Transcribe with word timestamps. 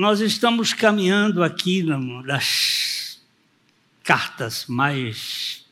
nós 0.00 0.20
estamos 0.20 0.72
caminhando 0.72 1.44
aqui 1.44 1.84
das 2.24 3.20
cartas 4.02 4.64
mais 4.66 5.66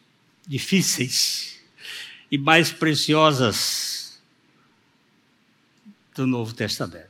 difíceis 0.47 1.59
e 2.31 2.37
mais 2.37 2.71
preciosas 2.71 4.21
do 6.15 6.27
Novo 6.27 6.53
Testamento. 6.53 7.09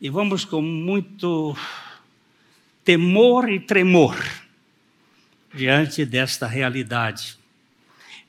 E 0.00 0.08
vamos 0.08 0.44
com 0.44 0.62
muito 0.62 1.56
temor 2.84 3.50
e 3.50 3.58
tremor 3.58 4.16
diante 5.52 6.06
desta 6.06 6.46
realidade. 6.46 7.36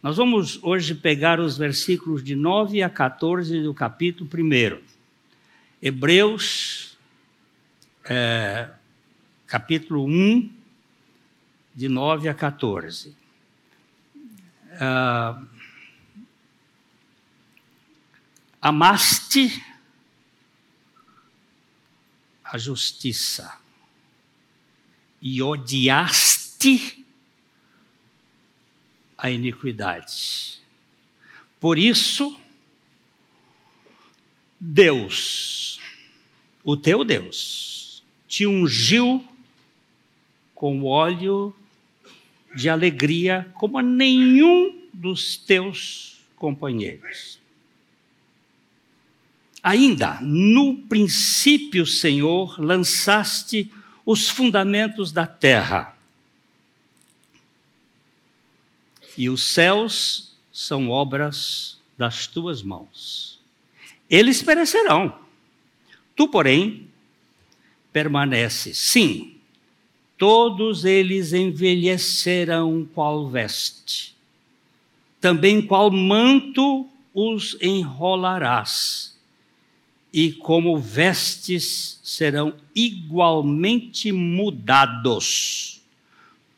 Nós 0.02 0.18
vamos 0.18 0.58
hoje 0.64 0.96
pegar 0.96 1.40
os 1.40 1.56
versículos 1.56 2.24
de 2.24 2.36
9 2.36 2.82
a 2.82 2.90
14 2.90 3.62
do 3.62 3.76
capítulo 3.76 4.28
1. 4.28 4.99
Hebreus, 5.82 6.98
é, 8.04 8.70
capítulo 9.48 10.06
1, 10.06 10.54
de 11.74 11.88
9 11.88 12.28
a 12.28 12.34
14. 12.34 13.16
Ah, 14.82 15.42
amaste 18.62 19.64
a 22.44 22.58
justiça 22.58 23.58
e 25.22 25.42
odiaste 25.42 27.06
a 29.18 29.30
iniquidade. 29.30 30.62
Por 31.58 31.78
isso, 31.78 32.38
Deus, 34.60 35.79
o 36.72 36.78
teu 36.78 37.04
Deus, 37.04 38.04
te 38.28 38.46
ungiu 38.46 39.28
com 40.54 40.84
óleo 40.84 41.56
de 42.56 42.70
alegria 42.70 43.52
como 43.56 43.80
a 43.80 43.82
nenhum 43.82 44.88
dos 44.94 45.36
teus 45.36 46.20
companheiros. 46.36 47.40
Ainda, 49.64 50.20
no 50.22 50.78
princípio, 50.78 51.88
Senhor, 51.88 52.62
lançaste 52.62 53.72
os 54.06 54.30
fundamentos 54.30 55.12
da 55.12 55.26
terra. 55.26 55.98
E 59.18 59.28
os 59.28 59.42
céus 59.44 60.38
são 60.52 60.90
obras 60.90 61.80
das 61.98 62.28
tuas 62.28 62.62
mãos. 62.62 63.40
Eles 64.08 64.44
perecerão. 64.44 65.29
Tu, 66.20 66.28
porém, 66.28 66.86
permanece. 67.94 68.74
Sim, 68.74 69.38
todos 70.18 70.84
eles 70.84 71.32
envelhecerão 71.32 72.86
qual 72.94 73.30
veste. 73.30 74.14
Também 75.22 75.62
qual 75.62 75.90
manto 75.90 76.90
os 77.14 77.56
enrolarás. 77.62 79.18
E 80.12 80.34
como 80.34 80.78
vestes 80.78 82.02
serão 82.04 82.54
igualmente 82.76 84.12
mudados. 84.12 85.82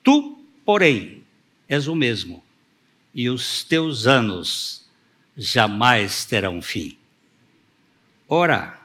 Tu, 0.04 0.40
porém, 0.66 1.22
és 1.70 1.88
o 1.88 1.94
mesmo, 1.94 2.44
e 3.14 3.30
os 3.30 3.64
teus 3.64 4.08
anos 4.08 4.90
jamais 5.38 6.26
terão 6.26 6.64
fim. 6.64 6.98
Ora, 8.28 8.81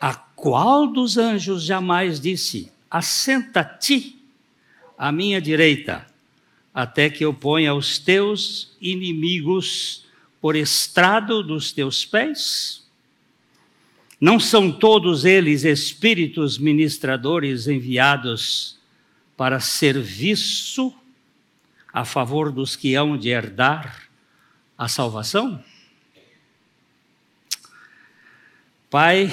a 0.00 0.14
qual 0.14 0.86
dos 0.86 1.18
anjos 1.18 1.62
jamais 1.64 2.18
disse: 2.18 2.72
Assenta-te 2.90 4.18
à 4.96 5.12
minha 5.12 5.40
direita, 5.40 6.06
até 6.72 7.10
que 7.10 7.24
eu 7.24 7.34
ponha 7.34 7.74
os 7.74 7.98
teus 7.98 8.74
inimigos 8.80 10.06
por 10.40 10.56
estrado 10.56 11.42
dos 11.42 11.70
teus 11.70 12.04
pés? 12.06 12.88
Não 14.18 14.38
são 14.38 14.70
todos 14.70 15.24
eles 15.24 15.64
espíritos 15.64 16.58
ministradores 16.58 17.66
enviados 17.66 18.78
para 19.36 19.60
serviço 19.60 20.94
a 21.92 22.04
favor 22.04 22.52
dos 22.52 22.76
que 22.76 22.94
hão 22.94 23.16
de 23.16 23.30
herdar 23.30 24.08
a 24.76 24.88
salvação? 24.88 25.62
Pai, 28.90 29.32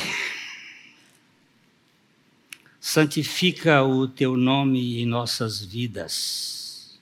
santifica 2.89 3.83
o 3.83 4.07
teu 4.07 4.37
nome 4.37 5.01
em 5.01 5.05
nossas 5.05 5.61
vidas. 5.61 6.97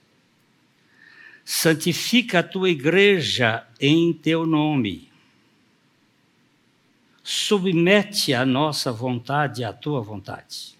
Santifica 1.44 2.40
a 2.40 2.42
tua 2.42 2.68
igreja 2.68 3.64
em 3.80 4.12
teu 4.12 4.44
nome. 4.44 5.08
Submete 7.22 8.34
a 8.34 8.44
nossa 8.44 8.90
vontade 8.90 9.62
à 9.62 9.72
tua 9.72 10.00
vontade. 10.00 10.74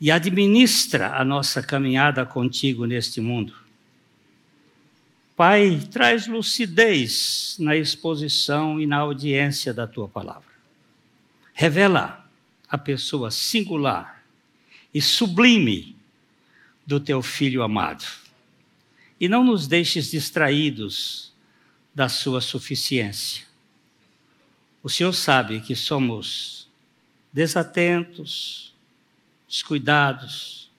E 0.00 0.10
administra 0.10 1.14
a 1.14 1.22
nossa 1.22 1.62
caminhada 1.62 2.24
contigo 2.24 2.86
neste 2.86 3.20
mundo 3.20 3.54
Pai, 5.36 5.78
traz 5.90 6.26
lucidez 6.26 7.56
na 7.58 7.76
exposição 7.76 8.80
e 8.80 8.86
na 8.86 8.98
audiência 8.98 9.74
da 9.74 9.86
tua 9.86 10.08
palavra. 10.08 10.52
Revela 11.52 12.21
a 12.72 12.78
pessoa 12.78 13.30
singular 13.30 14.24
e 14.94 15.02
sublime 15.02 15.94
do 16.86 16.98
teu 16.98 17.20
filho 17.20 17.62
amado. 17.62 18.02
E 19.20 19.28
não 19.28 19.44
nos 19.44 19.66
deixes 19.66 20.10
distraídos 20.10 21.34
da 21.94 22.08
sua 22.08 22.40
suficiência. 22.40 23.44
O 24.82 24.88
Senhor 24.88 25.12
sabe 25.12 25.60
que 25.60 25.76
somos 25.76 26.66
desatentos, 27.30 28.74
descuidados. 29.46 30.70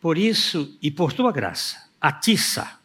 Por 0.00 0.18
isso 0.18 0.76
e 0.82 0.90
por 0.90 1.12
tua 1.12 1.30
graça, 1.30 1.88
atiça 2.00 2.76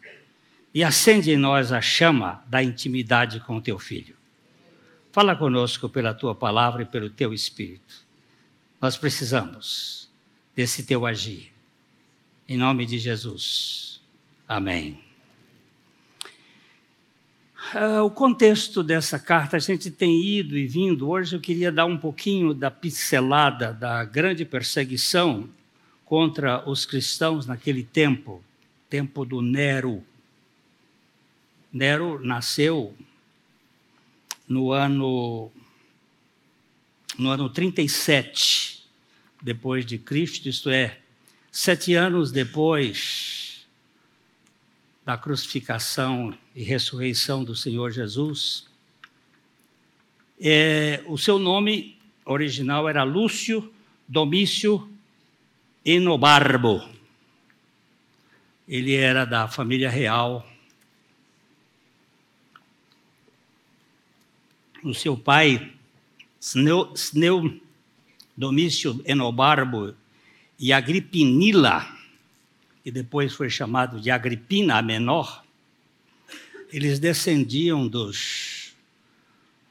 e 0.72 0.84
acende 0.84 1.32
em 1.32 1.38
nós 1.38 1.72
a 1.72 1.82
chama 1.82 2.44
da 2.48 2.62
intimidade 2.62 3.40
com 3.40 3.58
o 3.58 3.62
teu 3.62 3.80
filho. 3.80 4.16
Fala 5.12 5.36
conosco 5.36 5.90
pela 5.90 6.14
tua 6.14 6.36
palavra 6.36 6.84
e 6.84 6.86
pelo 6.86 7.10
teu 7.10 7.34
espírito. 7.34 8.03
Nós 8.84 8.98
precisamos 8.98 10.10
desse 10.54 10.84
teu 10.84 11.06
agir. 11.06 11.54
Em 12.50 12.58
nome 12.58 12.86
de 12.86 13.00
Jesus. 13.00 14.02
Amém. 14.46 15.00
Uh, 17.74 18.04
o 18.04 18.12
contexto 18.12 18.84
dessa 18.84 19.18
carta, 19.18 19.56
a 19.56 19.60
gente 19.62 19.90
tem 19.90 20.22
ido 20.22 20.58
e 20.58 20.68
vindo. 20.68 21.10
Hoje 21.10 21.34
eu 21.34 21.40
queria 21.40 21.72
dar 21.72 21.86
um 21.86 21.98
pouquinho 21.98 22.54
da 22.54 22.70
pincelada 22.70 23.72
da 23.72 24.04
grande 24.04 24.44
perseguição 24.44 25.50
contra 26.04 26.70
os 26.70 26.86
cristãos 26.86 27.46
naquele 27.46 27.86
tempo 27.86 28.44
tempo 28.90 29.24
do 29.24 29.42
Nero. 29.42 30.04
Nero 31.72 32.20
nasceu 32.22 32.94
no 34.46 34.74
ano 34.74 35.54
no 37.18 37.30
ano 37.30 37.50
37 37.50 38.84
depois 39.42 39.86
de 39.86 39.98
Cristo, 39.98 40.48
isto 40.48 40.70
é, 40.70 41.00
sete 41.52 41.94
anos 41.94 42.32
depois 42.32 43.68
da 45.06 45.18
crucificação 45.18 46.38
e 46.56 46.64
ressurreição 46.64 47.44
do 47.44 47.56
Senhor 47.56 47.92
Jesus. 47.92 48.66
É, 50.40 51.04
o 51.06 51.18
seu 51.18 51.38
nome 51.38 51.98
original 52.26 52.88
era 52.88 53.04
Lúcio 53.04 53.72
Domício 54.08 54.90
Enobarbo. 55.86 56.90
Ele 58.68 58.96
era 58.96 59.26
da 59.26 59.48
família 59.48 59.90
real 59.90 60.48
o 64.84 64.94
seu 64.94 65.18
pai, 65.18 65.73
Sneu, 66.44 67.62
Domício 68.36 69.02
Enobarbo 69.06 69.96
e 70.60 70.74
Agripinila, 70.74 71.88
que 72.84 72.92
depois 72.92 73.34
foi 73.34 73.50
chamado 73.50 74.02
de 74.02 74.12
Agripina 74.12 74.78
a 74.78 74.82
Menor, 74.82 75.42
eles 76.70 77.00
descendiam 77.00 77.88
dos, 77.88 78.74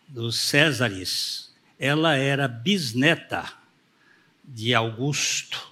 dos 0.09 0.39
Césares. 0.39 1.53
Ela 1.79 2.17
era 2.17 2.49
bisneta 2.49 3.53
de 4.43 4.75
Augusto. 4.75 5.71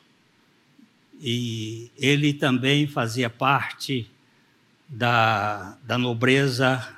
E 1.19 1.91
ele 1.96 2.35
também 2.35 2.87
fazia 2.87 3.31
parte 3.31 4.11
da, 4.87 5.79
da 5.82 5.96
nobreza 5.96 6.94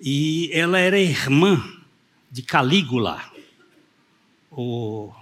e 0.00 0.50
ela 0.52 0.78
era 0.78 0.98
irmã 0.98 1.79
de 2.30 2.42
Calígula. 2.42 3.20
o, 4.50 5.12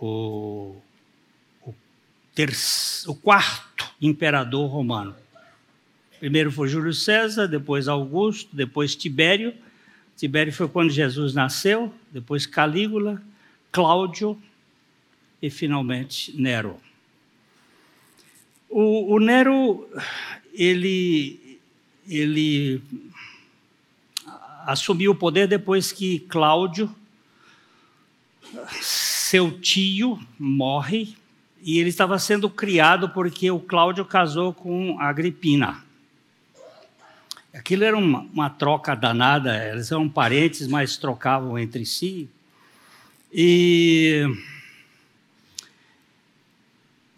o, 0.00 0.76
o, 1.62 1.74
terço, 2.34 3.10
o 3.10 3.14
quarto 3.14 3.90
imperador 4.00 4.70
romano. 4.70 5.14
Primeiro 6.18 6.52
foi 6.52 6.68
Júlio 6.68 6.92
César, 6.92 7.46
depois 7.46 7.88
Augusto, 7.88 8.54
depois 8.54 8.94
Tibério. 8.94 9.54
Tibério 10.16 10.52
foi 10.52 10.68
quando 10.68 10.90
Jesus 10.90 11.34
nasceu, 11.34 11.92
depois 12.10 12.46
Calígula, 12.46 13.22
Cláudio 13.72 14.40
e 15.40 15.48
finalmente 15.48 16.38
Nero. 16.38 16.78
O, 18.68 19.14
o 19.14 19.18
Nero, 19.18 19.88
ele, 20.52 21.58
ele 22.06 22.82
assumiu 24.70 25.10
o 25.10 25.16
poder 25.16 25.48
depois 25.48 25.90
que 25.90 26.20
Cláudio, 26.20 26.94
seu 28.80 29.50
tio, 29.60 30.18
morre, 30.38 31.16
e 31.60 31.78
ele 31.78 31.88
estava 31.88 32.18
sendo 32.18 32.48
criado 32.48 33.08
porque 33.10 33.50
o 33.50 33.58
Cláudio 33.58 34.04
casou 34.04 34.54
com 34.54 34.98
Agripina. 35.00 35.84
Aquilo 37.52 37.82
era 37.82 37.96
uma, 37.96 38.20
uma 38.32 38.48
troca 38.48 38.94
danada, 38.94 39.68
eles 39.68 39.90
eram 39.90 40.08
parentes, 40.08 40.68
mas 40.68 40.96
trocavam 40.96 41.58
entre 41.58 41.84
si. 41.84 42.28
E, 43.32 44.24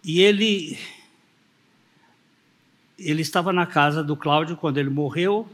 e 0.03 0.21
ele, 0.21 0.77
ele 2.97 3.21
estava 3.21 3.53
na 3.53 3.67
casa 3.67 4.03
do 4.03 4.17
Cláudio 4.17 4.57
quando 4.57 4.79
ele 4.79 4.89
morreu, 4.89 5.47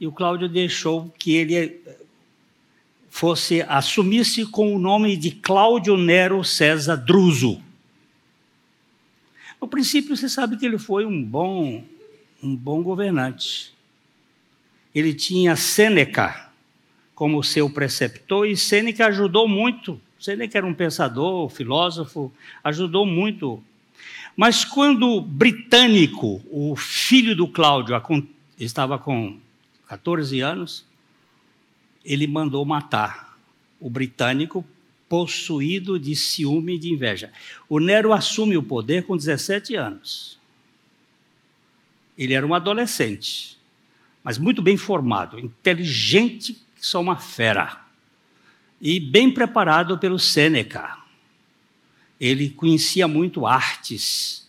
e 0.00 0.06
o 0.06 0.12
Cláudio 0.12 0.48
deixou 0.48 1.12
que 1.18 1.36
ele 1.36 1.80
fosse 3.10 3.62
assumisse 3.62 4.46
com 4.46 4.74
o 4.74 4.78
nome 4.78 5.16
de 5.16 5.30
Cláudio 5.30 5.96
Nero 5.96 6.42
César 6.42 6.96
Druso. 6.96 7.62
No 9.60 9.68
princípio, 9.68 10.16
você 10.16 10.28
sabe 10.28 10.56
que 10.56 10.64
ele 10.64 10.78
foi 10.78 11.04
um 11.04 11.22
bom, 11.22 11.84
um 12.42 12.56
bom 12.56 12.82
governante 12.82 13.78
ele 14.94 15.14
tinha 15.14 15.56
Sêneca 15.56 16.48
como 17.14 17.42
seu 17.44 17.68
preceptor 17.70 18.46
e 18.46 18.56
Sêneca 18.56 19.06
ajudou 19.06 19.46
muito. 19.46 20.00
Sêneca 20.18 20.58
era 20.58 20.66
um 20.66 20.74
pensador, 20.74 21.48
filósofo, 21.48 22.32
ajudou 22.64 23.06
muito. 23.06 23.62
Mas 24.36 24.64
quando 24.64 25.20
Britânico, 25.20 26.42
o 26.50 26.74
filho 26.76 27.36
do 27.36 27.46
Cláudio, 27.46 27.94
estava 28.58 28.98
com 28.98 29.36
14 29.90 30.40
anos, 30.40 30.86
ele 32.04 32.26
mandou 32.26 32.64
matar 32.64 33.38
o 33.78 33.90
britânico 33.90 34.64
possuído 35.08 35.98
de 35.98 36.16
ciúme 36.16 36.76
e 36.76 36.78
de 36.78 36.92
inveja. 36.92 37.32
O 37.68 37.78
Nero 37.78 38.12
assume 38.12 38.56
o 38.56 38.62
poder 38.62 39.04
com 39.04 39.16
17 39.16 39.74
anos. 39.74 40.38
Ele 42.16 42.34
era 42.34 42.46
um 42.46 42.54
adolescente 42.54 43.60
mas 44.22 44.38
muito 44.38 44.60
bem 44.60 44.76
formado, 44.76 45.38
inteligente, 45.38 46.56
só 46.76 47.00
uma 47.00 47.16
fera. 47.16 47.80
E 48.80 49.00
bem 49.00 49.32
preparado 49.32 49.98
pelo 49.98 50.18
Sêneca. 50.18 50.98
Ele 52.20 52.50
conhecia 52.50 53.08
muito 53.08 53.46
artes, 53.46 54.48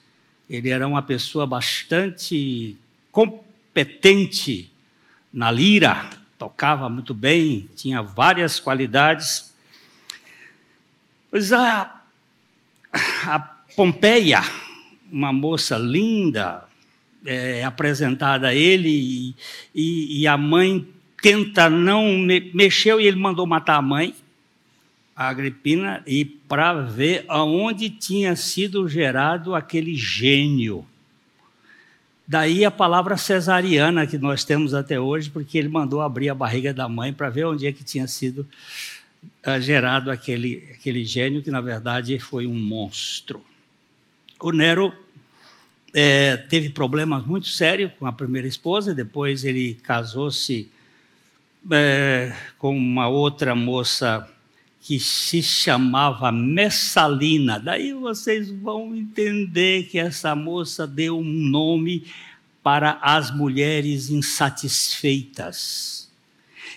ele 0.49 0.69
era 0.69 0.87
uma 0.87 1.01
pessoa 1.01 1.47
bastante 1.47 2.77
competente 3.11 4.70
na 5.33 5.49
lira, 5.51 6.09
tocava 6.37 6.89
muito 6.89 7.13
bem, 7.13 7.69
tinha 7.75 8.01
várias 8.01 8.59
qualidades. 8.59 9.53
Pois 11.29 11.53
a, 11.53 12.01
a 13.25 13.39
Pompeia, 13.75 14.41
uma 15.09 15.31
moça 15.31 15.77
linda, 15.77 16.67
é, 17.25 17.63
apresentada 17.63 18.49
a 18.49 18.55
ele 18.55 18.89
e, 18.89 19.35
e, 19.73 20.21
e, 20.21 20.27
a 20.27 20.37
mãe 20.37 20.87
tenta 21.21 21.69
não 21.69 22.17
me, 22.17 22.51
mexeu 22.53 22.99
e 22.99 23.07
ele 23.07 23.17
mandou 23.17 23.45
matar 23.45 23.77
a 23.77 23.81
mãe, 23.81 24.15
a 25.15 25.29
Agripina, 25.29 26.03
e 26.05 26.25
para 26.25 26.73
ver 26.73 27.23
aonde 27.27 27.89
tinha 27.89 28.35
sido 28.35 28.87
gerado 28.89 29.53
aquele 29.53 29.95
gênio. 29.95 30.85
Daí 32.31 32.63
a 32.63 32.71
palavra 32.71 33.17
cesariana 33.17 34.07
que 34.07 34.17
nós 34.17 34.45
temos 34.45 34.73
até 34.73 34.97
hoje, 34.97 35.29
porque 35.29 35.57
ele 35.57 35.67
mandou 35.67 35.99
abrir 35.99 36.29
a 36.29 36.33
barriga 36.33 36.73
da 36.73 36.87
mãe 36.87 37.11
para 37.11 37.29
ver 37.29 37.45
onde 37.45 37.67
é 37.67 37.73
que 37.73 37.83
tinha 37.83 38.07
sido 38.07 38.47
uh, 39.45 39.59
gerado 39.59 40.09
aquele, 40.09 40.65
aquele 40.73 41.03
gênio, 41.03 41.43
que 41.43 41.51
na 41.51 41.59
verdade 41.59 42.17
foi 42.19 42.47
um 42.47 42.57
monstro. 42.57 43.43
O 44.39 44.53
Nero 44.53 44.93
é, 45.93 46.37
teve 46.37 46.69
problemas 46.69 47.25
muito 47.25 47.49
sérios 47.49 47.91
com 47.99 48.05
a 48.05 48.13
primeira 48.13 48.47
esposa, 48.47 48.95
depois 48.95 49.43
ele 49.43 49.73
casou-se 49.83 50.71
é, 51.69 52.33
com 52.57 52.73
uma 52.77 53.09
outra 53.09 53.53
moça 53.53 54.25
que 54.81 54.99
se 54.99 55.43
chamava 55.43 56.31
Messalina. 56.31 57.59
Daí 57.59 57.93
vocês 57.93 58.49
vão 58.49 58.95
entender 58.95 59.83
que 59.83 59.99
essa 59.99 60.35
moça 60.35 60.87
deu 60.87 61.19
um 61.19 61.23
nome 61.23 62.07
para 62.63 62.97
as 63.01 63.35
mulheres 63.35 64.09
insatisfeitas. 64.09 66.09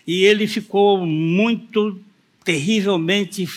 E 0.07 0.25
ele 0.25 0.47
ficou 0.47 1.07
muito 1.07 1.99
terrivelmente 2.45 3.49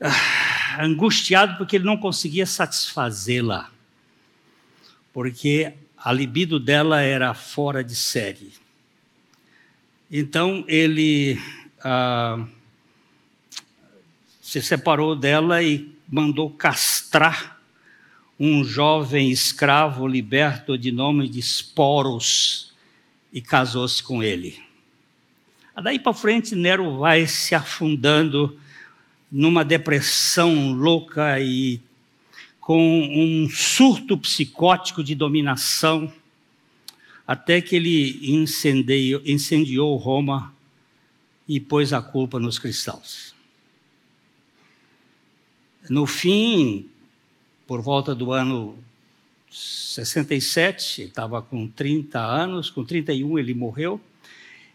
ah, 0.00 0.82
angustiado 0.82 1.58
porque 1.58 1.76
ele 1.76 1.84
não 1.84 1.98
conseguia 1.98 2.46
satisfazê-la 2.46 3.70
porque 5.16 5.72
a 5.96 6.12
libido 6.12 6.60
dela 6.60 7.00
era 7.00 7.32
fora 7.32 7.82
de 7.82 7.96
série. 7.96 8.52
Então 10.10 10.62
ele 10.68 11.40
ah, 11.82 12.46
se 14.60 14.68
separou 14.68 15.14
dela 15.14 15.62
e 15.62 15.94
mandou 16.08 16.48
castrar 16.48 17.60
um 18.40 18.64
jovem 18.64 19.30
escravo 19.30 20.06
liberto 20.06 20.78
de 20.78 20.90
nome 20.90 21.28
de 21.28 21.40
Sporos 21.40 22.72
e 23.30 23.42
casou-se 23.42 24.02
com 24.02 24.22
ele. 24.22 24.58
Daí 25.82 25.98
para 25.98 26.14
frente, 26.14 26.54
Nero 26.54 26.96
vai 26.96 27.26
se 27.26 27.54
afundando 27.54 28.58
numa 29.30 29.62
depressão 29.62 30.72
louca 30.72 31.38
e 31.38 31.78
com 32.58 32.80
um 32.80 33.50
surto 33.50 34.16
psicótico 34.16 35.04
de 35.04 35.14
dominação, 35.14 36.10
até 37.26 37.60
que 37.60 37.76
ele 37.76 38.20
incendiou, 38.22 39.20
incendiou 39.26 39.94
Roma 39.96 40.54
e 41.46 41.60
pôs 41.60 41.92
a 41.92 42.00
culpa 42.00 42.40
nos 42.40 42.58
cristãos. 42.58 43.35
No 45.88 46.06
fim, 46.06 46.86
por 47.66 47.80
volta 47.80 48.14
do 48.14 48.32
ano 48.32 48.76
67, 49.50 51.00
ele 51.00 51.08
estava 51.08 51.40
com 51.40 51.66
30 51.66 52.18
anos, 52.18 52.70
com 52.70 52.84
31 52.84 53.38
ele 53.38 53.54
morreu. 53.54 54.00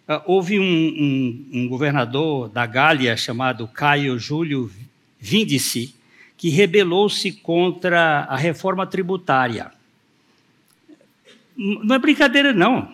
Ah, 0.08 0.22
houve 0.26 0.60
um, 0.60 0.64
um, 0.64 1.50
um 1.54 1.68
governador 1.68 2.50
da 2.50 2.66
Gália 2.66 3.16
chamado 3.16 3.68
Caio 3.68 4.18
Júlio 4.18 4.72
Vindici, 5.20 5.96
que 6.36 6.50
rebelou-se 6.50 7.32
contra 7.32 8.22
a 8.22 8.36
reforma 8.36 8.88
tributária. 8.88 9.72
Não 11.56 11.96
é 11.96 12.00
brincadeira, 12.00 12.52
não. 12.52 12.92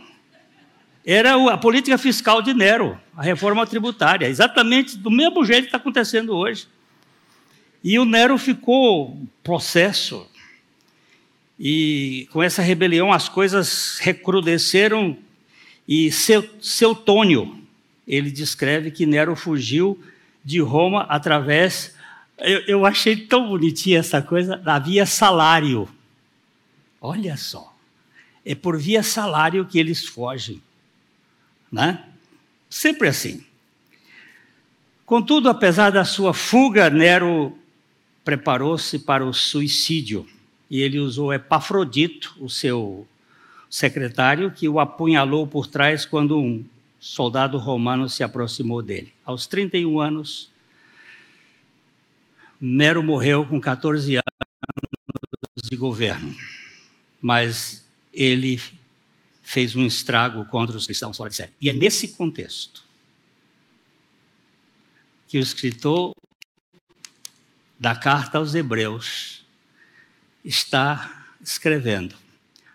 Era 1.05 1.53
a 1.53 1.57
política 1.57 1.97
fiscal 1.97 2.41
de 2.41 2.53
Nero, 2.53 2.99
a 3.15 3.23
reforma 3.23 3.65
tributária, 3.65 4.27
exatamente 4.27 4.97
do 4.97 5.09
mesmo 5.09 5.45
jeito 5.45 5.61
que 5.61 5.67
está 5.67 5.77
acontecendo 5.77 6.35
hoje. 6.35 6.67
E 7.87 7.97
o 7.97 8.03
Nero 8.03 8.37
ficou 8.37 9.17
processo. 9.41 10.29
E 11.57 12.27
com 12.33 12.43
essa 12.43 12.61
rebelião 12.61 13.13
as 13.13 13.29
coisas 13.29 13.97
recrudesceram. 13.99 15.17
E 15.87 16.11
seu, 16.11 16.45
seu 16.59 16.93
Tônio, 16.93 17.57
ele 18.05 18.29
descreve 18.29 18.91
que 18.91 19.05
Nero 19.05 19.37
fugiu 19.37 19.97
de 20.43 20.59
Roma 20.59 21.03
através 21.03 21.95
eu, 22.39 22.59
eu 22.67 22.85
achei 22.85 23.15
tão 23.15 23.47
bonitinha 23.47 23.99
essa 23.99 24.21
coisa 24.21 24.57
da 24.57 24.77
via 24.79 25.05
salário. 25.05 25.87
Olha 26.99 27.37
só. 27.37 27.73
É 28.43 28.53
por 28.53 28.77
via 28.77 29.01
salário 29.01 29.65
que 29.65 29.79
eles 29.79 30.05
fogem. 30.05 30.61
Né? 31.71 32.03
Sempre 32.69 33.07
assim. 33.07 33.45
Contudo, 35.05 35.47
apesar 35.47 35.89
da 35.89 36.03
sua 36.03 36.33
fuga, 36.33 36.89
Nero 36.89 37.57
preparou-se 38.27 38.99
para 38.99 39.25
o 39.25 39.31
suicídio 39.31 40.27
e 40.69 40.81
ele 40.81 40.99
usou 40.99 41.33
Epafrodito, 41.33 42.35
o 42.41 42.49
seu 42.49 43.07
secretário, 43.69 44.51
que 44.51 44.67
o 44.67 44.81
apunhalou 44.81 45.47
por 45.47 45.65
trás 45.65 46.05
quando 46.05 46.37
um 46.37 46.65
soldado 46.99 47.57
romano 47.57 48.09
se 48.09 48.25
aproximou 48.25 48.81
dele. 48.81 49.13
Aos 49.23 49.47
31 49.47 50.01
anos, 50.01 50.51
Nero 52.59 53.01
morreu 53.01 53.45
com 53.45 53.61
14 53.61 54.15
anos 54.17 55.63
de 55.63 55.77
governo, 55.77 56.35
mas 57.21 57.87
ele 58.13 58.59
fez 59.41 59.73
um 59.73 59.85
estrago 59.85 60.43
contra 60.47 60.75
os 60.75 60.85
cristãos 60.85 61.15
fora 61.15 61.29
de 61.29 61.37
série. 61.37 61.53
E 61.61 61.69
é 61.69 61.73
nesse 61.73 62.09
contexto 62.09 62.83
que 65.29 65.37
o 65.37 65.41
escritor 65.41 66.13
da 67.79 67.95
carta 67.95 68.37
aos 68.37 68.55
Hebreus 68.55 69.45
está 70.43 71.25
escrevendo 71.41 72.15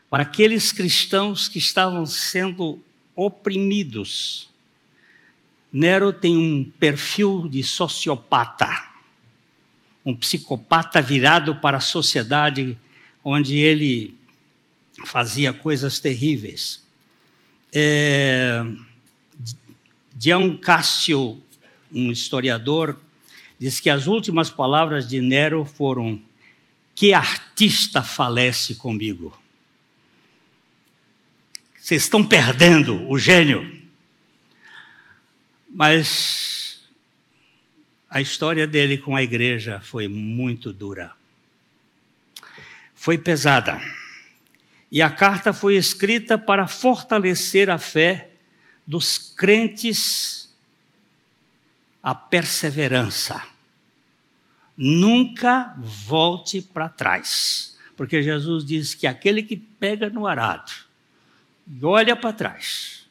para 0.08 0.22
aqueles 0.22 0.72
cristãos 0.72 1.48
que 1.48 1.58
estavam 1.58 2.04
sendo 2.06 2.82
oprimidos. 3.16 4.50
Nero 5.72 6.12
tem 6.12 6.36
um 6.36 6.64
perfil 6.78 7.48
de 7.48 7.62
sociopata 7.62 8.92
um 10.04 10.14
psicopata 10.14 11.00
virado 11.00 11.56
para 11.56 11.76
a 11.76 11.80
sociedade, 11.80 12.76
onde 13.22 13.56
ele 13.56 14.16
fazia 15.04 15.52
coisas 15.52 16.00
terríveis. 16.00 16.82
É, 17.72 18.64
Dion 20.14 20.56
Cássio, 20.56 21.40
um 21.92 22.10
historiador, 22.10 22.98
diz 23.62 23.78
que 23.78 23.88
as 23.88 24.08
últimas 24.08 24.50
palavras 24.50 25.06
de 25.08 25.20
Nero 25.20 25.64
foram: 25.64 26.20
Que 26.96 27.14
artista 27.14 28.02
falece 28.02 28.74
comigo. 28.74 29.40
Vocês 31.78 32.02
estão 32.02 32.26
perdendo 32.26 33.08
o 33.08 33.16
gênio. 33.16 33.80
Mas 35.70 36.82
a 38.10 38.20
história 38.20 38.66
dele 38.66 38.98
com 38.98 39.14
a 39.14 39.22
igreja 39.22 39.80
foi 39.80 40.08
muito 40.08 40.72
dura. 40.72 41.12
Foi 42.96 43.16
pesada. 43.16 43.80
E 44.90 45.00
a 45.00 45.08
carta 45.08 45.52
foi 45.52 45.76
escrita 45.76 46.36
para 46.36 46.66
fortalecer 46.66 47.70
a 47.70 47.78
fé 47.78 48.32
dos 48.84 49.32
crentes, 49.36 50.52
a 52.02 52.12
perseverança. 52.12 53.51
Nunca 54.76 55.74
volte 55.78 56.62
para 56.62 56.88
trás, 56.88 57.78
porque 57.96 58.22
Jesus 58.22 58.64
diz 58.64 58.94
que 58.94 59.06
aquele 59.06 59.42
que 59.42 59.56
pega 59.56 60.08
no 60.08 60.26
arado 60.26 60.72
e 61.66 61.84
olha 61.84 62.16
para 62.16 62.32
trás 62.32 63.06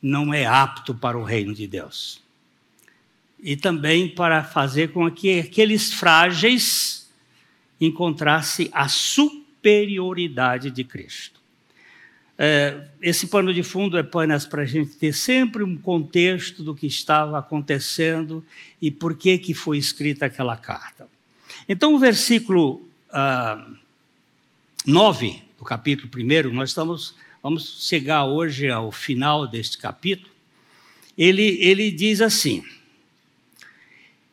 não 0.00 0.32
é 0.32 0.46
apto 0.46 0.94
para 0.94 1.18
o 1.18 1.24
reino 1.24 1.52
de 1.54 1.66
Deus 1.66 2.22
e 3.42 3.56
também 3.56 4.08
para 4.08 4.44
fazer 4.44 4.92
com 4.92 5.10
que 5.10 5.40
aqueles 5.40 5.92
frágeis 5.92 7.10
encontrassem 7.80 8.68
a 8.72 8.88
superioridade 8.88 10.70
de 10.70 10.84
Cristo. 10.84 11.39
É, 12.42 12.86
esse 13.02 13.26
pano 13.26 13.52
de 13.52 13.62
fundo 13.62 13.98
é 13.98 14.00
apenas 14.00 14.46
para 14.46 14.62
a 14.62 14.64
gente 14.64 14.92
ter 14.92 15.12
sempre 15.12 15.62
um 15.62 15.76
contexto 15.76 16.62
do 16.62 16.74
que 16.74 16.86
estava 16.86 17.38
acontecendo 17.38 18.42
e 18.80 18.90
por 18.90 19.14
que, 19.14 19.36
que 19.36 19.52
foi 19.52 19.76
escrita 19.76 20.24
aquela 20.24 20.56
carta. 20.56 21.06
Então, 21.68 21.94
o 21.94 21.98
versículo 21.98 22.88
ah, 23.10 23.68
9 24.86 25.42
do 25.58 25.66
capítulo 25.66 26.10
1, 26.16 26.50
nós 26.54 26.70
estamos, 26.70 27.14
vamos 27.42 27.86
chegar 27.86 28.24
hoje 28.24 28.70
ao 28.70 28.90
final 28.90 29.46
deste 29.46 29.76
capítulo, 29.76 30.30
ele, 31.18 31.58
ele 31.60 31.90
diz 31.90 32.22
assim 32.22 32.64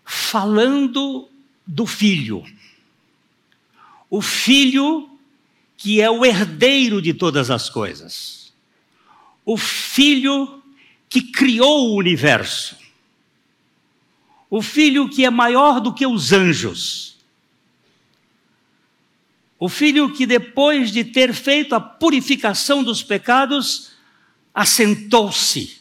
falando 0.06 1.28
do 1.66 1.86
filho. 1.86 2.46
O 4.10 4.22
filho 4.22 5.17
que 5.78 6.02
é 6.02 6.10
o 6.10 6.26
herdeiro 6.26 7.00
de 7.00 7.14
todas 7.14 7.52
as 7.52 7.70
coisas. 7.70 8.52
O 9.46 9.56
filho 9.56 10.62
que 11.08 11.22
criou 11.22 11.92
o 11.92 11.96
universo. 11.96 12.76
O 14.50 14.62
filho 14.62 15.08
que 15.08 15.24
é 15.24 15.30
maior 15.30 15.80
do 15.80 15.94
que 15.94 16.06
os 16.06 16.34
anjos. 16.34 17.16
O 19.60 19.70
filho 19.70 20.14
que, 20.14 20.26
depois 20.26 20.92
de 20.92 21.04
ter 21.04 21.34
feito 21.34 21.76
a 21.76 21.80
purificação 21.80 22.84
dos 22.84 23.04
pecados, 23.04 23.92
assentou-se 24.54 25.80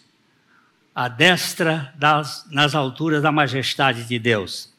à 0.94 1.08
destra 1.08 1.92
das, 1.96 2.46
nas 2.50 2.74
alturas 2.74 3.22
da 3.22 3.32
majestade 3.32 4.04
de 4.04 4.18
Deus. 4.18 4.72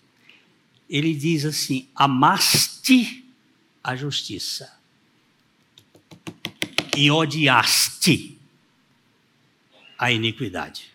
Ele 0.90 1.14
diz 1.14 1.46
assim: 1.46 1.88
amaste 1.96 3.24
a 3.84 3.96
justiça 3.96 4.77
e 6.98 7.10
odiaste 7.12 8.38
a 9.98 10.12
iniquidade. 10.12 10.92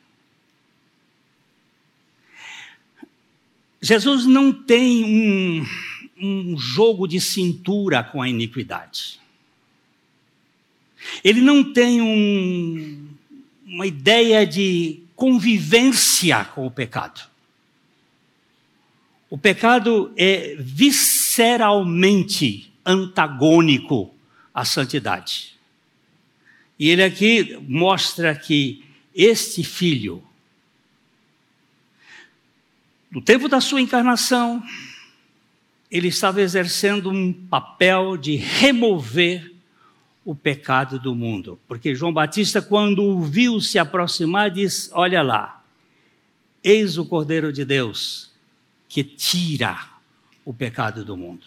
Jesus 3.81 4.27
não 4.27 4.53
tem 4.53 5.05
um, 5.05 5.65
um 6.21 6.59
jogo 6.59 7.07
de 7.07 7.21
cintura 7.21 8.03
com 8.03 8.21
a 8.21 8.29
iniquidade. 8.29 9.21
Ele 11.23 11.41
não 11.41 11.73
tem 11.73 12.01
um, 12.01 13.09
uma 13.65 13.87
ideia 13.87 14.45
de 14.47 15.03
convivência 15.15 16.45
com 16.47 16.67
o 16.67 16.71
pecado. 16.71 17.21
O 19.31 19.39
pecado 19.39 20.13
é 20.17 20.57
visceralmente 20.59 22.73
antagônico 22.85 24.13
à 24.53 24.65
santidade. 24.65 25.53
E 26.83 26.89
ele 26.89 27.05
aqui 27.05 27.57
mostra 27.69 28.35
que 28.35 28.85
este 29.15 29.63
filho, 29.63 30.21
no 33.09 33.23
tempo 33.23 33.49
da 33.49 33.61
sua 33.61 33.81
encarnação, 33.81 34.61
ele 35.89 36.09
estava 36.09 36.43
exercendo 36.43 37.09
um 37.09 37.33
papel 37.33 38.17
de 38.17 38.35
remover 38.35 39.55
o 40.25 40.35
pecado 40.35 40.99
do 40.99 41.15
mundo. 41.15 41.57
Porque 41.69 41.95
João 41.95 42.13
Batista, 42.13 42.61
quando 42.61 43.05
o 43.05 43.23
viu 43.23 43.61
se 43.61 43.79
aproximar, 43.79 44.51
diz: 44.51 44.91
Olha 44.93 45.23
lá, 45.23 45.65
eis 46.65 46.99
o 46.99 47.07
Cordeiro 47.07 47.53
de 47.53 47.65
Deus 47.65 48.33
que 48.89 49.05
tira 49.05 49.89
o 50.45 50.53
pecado 50.53 51.05
do 51.05 51.17
mundo. 51.17 51.47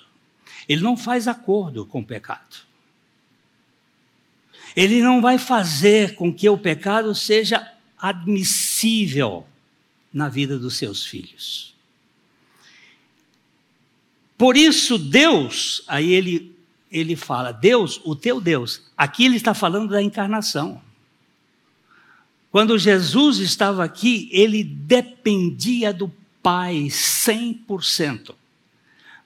Ele 0.66 0.82
não 0.82 0.96
faz 0.96 1.28
acordo 1.28 1.86
com 1.86 2.00
o 2.00 2.06
pecado. 2.06 2.65
Ele 4.76 5.02
não 5.02 5.22
vai 5.22 5.38
fazer 5.38 6.16
com 6.16 6.34
que 6.34 6.50
o 6.50 6.58
pecado 6.58 7.16
seja 7.16 7.72
admissível 7.98 9.46
na 10.14 10.28
vida 10.28 10.60
dos 10.60 10.76
seus 10.76 11.06
filhos. 11.06 11.74
Por 14.38 14.58
isso, 14.58 14.98
Deus, 14.98 15.84
aí 15.88 16.12
ele 16.12 16.56
ele 16.92 17.16
fala, 17.18 17.52
Deus, 17.52 18.00
o 18.06 18.16
teu 18.16 18.40
Deus. 18.40 18.82
Aqui 18.96 19.26
ele 19.26 19.36
está 19.36 19.54
falando 19.54 19.90
da 19.90 20.02
encarnação. 20.02 20.82
Quando 22.50 22.80
Jesus 22.80 23.40
estava 23.40 23.84
aqui, 23.84 24.30
ele 24.32 24.64
dependia 24.64 25.92
do 25.92 26.10
Pai 26.42 26.88
100%. 26.90 28.34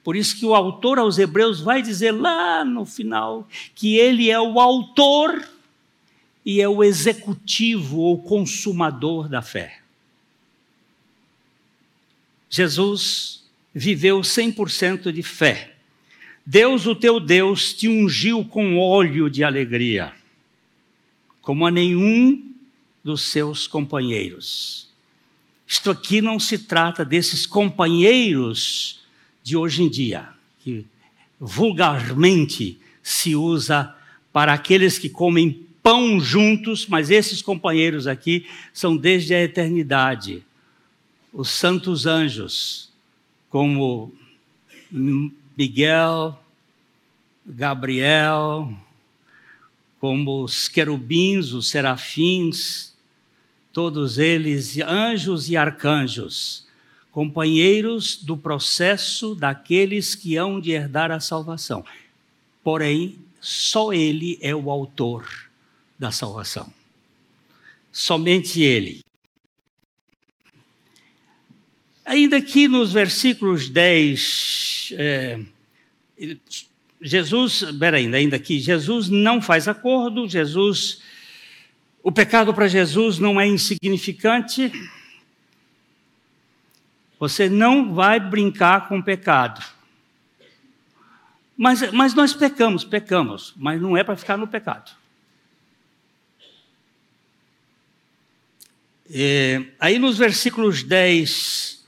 Por 0.02 0.16
isso 0.16 0.38
que 0.38 0.46
o 0.46 0.54
autor 0.54 0.98
aos 0.98 1.18
Hebreus 1.18 1.60
vai 1.60 1.82
dizer 1.82 2.12
lá 2.12 2.64
no 2.64 2.86
final 2.86 3.46
que 3.74 3.96
ele 3.96 4.30
é 4.30 4.40
o 4.40 4.58
autor 4.58 5.46
e 6.44 6.60
é 6.60 6.68
o 6.68 6.82
executivo 6.82 7.98
ou 7.98 8.22
consumador 8.22 9.28
da 9.28 9.42
fé. 9.42 9.80
Jesus 12.48 13.44
viveu 13.74 14.20
100% 14.20 15.12
de 15.12 15.22
fé. 15.22 15.76
Deus, 16.44 16.86
o 16.86 16.96
teu 16.96 17.20
Deus, 17.20 17.74
te 17.74 17.86
ungiu 17.86 18.44
com 18.44 18.78
óleo 18.78 19.30
de 19.30 19.44
alegria, 19.44 20.12
como 21.42 21.66
a 21.66 21.70
nenhum 21.70 22.50
dos 23.04 23.22
seus 23.22 23.66
companheiros. 23.66 24.88
Isto 25.66 25.90
aqui 25.90 26.20
não 26.20 26.40
se 26.40 26.58
trata 26.58 27.04
desses 27.04 27.46
companheiros 27.46 28.99
de 29.42 29.56
hoje 29.56 29.82
em 29.82 29.88
dia, 29.88 30.28
que 30.60 30.86
vulgarmente 31.38 32.78
se 33.02 33.34
usa 33.34 33.94
para 34.32 34.52
aqueles 34.52 34.98
que 34.98 35.08
comem 35.08 35.66
pão 35.82 36.20
juntos, 36.20 36.86
mas 36.86 37.10
esses 37.10 37.40
companheiros 37.42 38.06
aqui 38.06 38.46
são 38.72 38.96
desde 38.96 39.34
a 39.34 39.42
eternidade. 39.42 40.44
Os 41.32 41.48
santos 41.50 42.06
anjos, 42.06 42.90
como 43.48 44.12
Miguel, 45.56 46.38
Gabriel, 47.46 48.72
como 49.98 50.42
os 50.44 50.68
querubins, 50.68 51.52
os 51.52 51.68
serafins, 51.68 52.94
todos 53.72 54.18
eles 54.18 54.78
anjos 54.78 55.48
e 55.48 55.56
arcanjos, 55.56 56.66
companheiros 57.10 58.16
do 58.16 58.36
processo 58.36 59.34
daqueles 59.34 60.14
que 60.14 60.36
hão 60.36 60.60
de 60.60 60.70
herdar 60.70 61.10
a 61.10 61.20
salvação. 61.20 61.84
Porém, 62.62 63.18
só 63.40 63.92
Ele 63.92 64.38
é 64.40 64.54
o 64.54 64.70
autor 64.70 65.28
da 65.98 66.12
salvação. 66.12 66.72
Somente 67.90 68.62
Ele. 68.62 69.00
Ainda 72.04 72.38
aqui 72.38 72.66
nos 72.66 72.92
versículos 72.92 73.68
10, 73.68 74.92
é, 74.96 75.40
Jesus, 77.00 77.64
peraí, 77.78 78.12
ainda 78.14 78.36
aqui, 78.36 78.58
Jesus 78.58 79.08
não 79.08 79.40
faz 79.40 79.68
acordo, 79.68 80.28
Jesus, 80.28 81.00
o 82.02 82.12
pecado 82.12 82.52
para 82.52 82.68
Jesus 82.68 83.18
não 83.18 83.40
é 83.40 83.46
insignificante, 83.46 84.72
você 87.20 87.50
não 87.50 87.94
vai 87.94 88.18
brincar 88.18 88.88
com 88.88 89.02
pecado. 89.02 89.62
Mas, 91.54 91.92
mas 91.92 92.14
nós 92.14 92.32
pecamos, 92.32 92.82
pecamos, 92.82 93.52
mas 93.58 93.78
não 93.78 93.94
é 93.94 94.02
para 94.02 94.16
ficar 94.16 94.38
no 94.38 94.48
pecado. 94.48 94.90
É, 99.12 99.62
aí 99.78 99.98
nos 99.98 100.16
versículos 100.16 100.82
10 100.82 101.84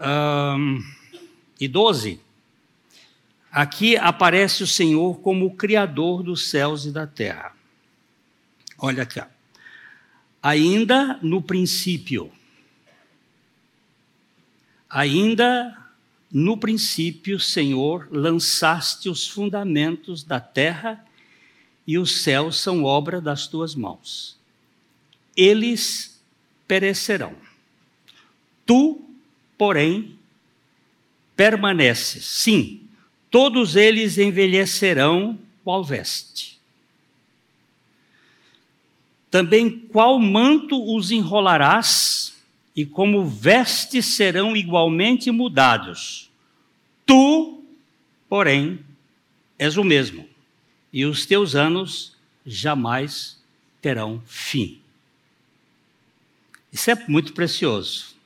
um, 0.00 0.82
e 1.60 1.68
12, 1.68 2.18
aqui 3.50 3.98
aparece 3.98 4.62
o 4.62 4.66
Senhor 4.66 5.20
como 5.20 5.44
o 5.44 5.54
Criador 5.54 6.22
dos 6.22 6.48
céus 6.48 6.86
e 6.86 6.90
da 6.90 7.06
terra. 7.06 7.54
Olha 8.78 9.02
aqui. 9.02 9.20
Ainda 10.42 11.18
no 11.22 11.42
princípio, 11.42 12.32
Ainda 14.92 15.74
no 16.30 16.54
princípio, 16.58 17.40
Senhor, 17.40 18.08
lançaste 18.10 19.08
os 19.08 19.26
fundamentos 19.26 20.22
da 20.22 20.38
terra 20.38 21.02
e 21.86 21.96
os 21.96 22.22
céus 22.22 22.60
são 22.60 22.84
obra 22.84 23.18
das 23.18 23.46
tuas 23.46 23.74
mãos. 23.74 24.38
Eles 25.34 26.22
perecerão. 26.68 27.34
Tu, 28.66 29.00
porém, 29.56 30.18
permaneces. 31.34 32.26
Sim, 32.26 32.82
todos 33.30 33.76
eles 33.76 34.18
envelhecerão 34.18 35.38
qual 35.64 35.82
veste. 35.82 36.60
Também 39.30 39.70
qual 39.70 40.18
manto 40.18 40.94
os 40.94 41.10
enrolarás 41.10 42.41
e 42.74 42.86
como 42.86 43.24
vestes 43.24 44.06
serão 44.06 44.56
igualmente 44.56 45.30
mudados. 45.30 46.30
Tu, 47.04 47.62
porém, 48.28 48.80
és 49.58 49.76
o 49.76 49.84
mesmo, 49.84 50.28
e 50.92 51.04
os 51.04 51.26
teus 51.26 51.54
anos 51.54 52.16
jamais 52.44 53.40
terão 53.80 54.22
fim. 54.26 54.80
Isso 56.72 56.90
é 56.90 56.94
muito 57.06 57.34
precioso. 57.34 58.16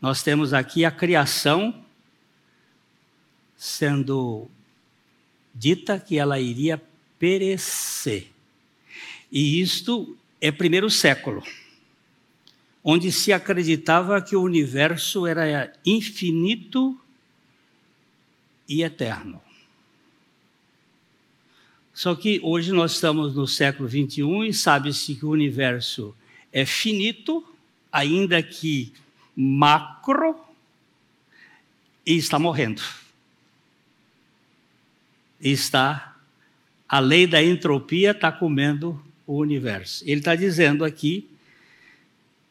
Nós 0.00 0.22
temos 0.22 0.52
aqui 0.52 0.84
a 0.84 0.90
criação 0.90 1.84
sendo 3.56 4.50
dita 5.54 6.00
que 6.00 6.18
ela 6.18 6.40
iria 6.40 6.82
perecer. 7.18 8.28
E 9.30 9.60
isto 9.60 10.16
é 10.40 10.50
primeiro 10.50 10.90
século 10.90 11.44
onde 12.82 13.12
se 13.12 13.32
acreditava 13.32 14.22
que 14.22 14.34
o 14.34 14.42
universo 14.42 15.26
era 15.26 15.72
infinito 15.84 16.98
e 18.68 18.82
eterno. 18.82 19.40
Só 21.92 22.14
que 22.14 22.40
hoje 22.42 22.72
nós 22.72 22.92
estamos 22.92 23.34
no 23.34 23.46
século 23.46 23.88
21 23.88 24.44
e 24.44 24.54
sabe-se 24.54 25.14
que 25.14 25.26
o 25.26 25.30
universo 25.30 26.16
é 26.52 26.64
finito, 26.64 27.44
ainda 27.92 28.42
que 28.42 28.92
macro, 29.36 30.34
e 32.06 32.16
está 32.16 32.38
morrendo. 32.38 32.82
Está, 35.40 36.16
a 36.88 36.98
lei 36.98 37.26
da 37.26 37.42
entropia 37.42 38.12
está 38.12 38.32
comendo 38.32 39.02
o 39.26 39.36
universo. 39.36 40.02
Ele 40.06 40.20
está 40.20 40.34
dizendo 40.34 40.84
aqui 40.84 41.29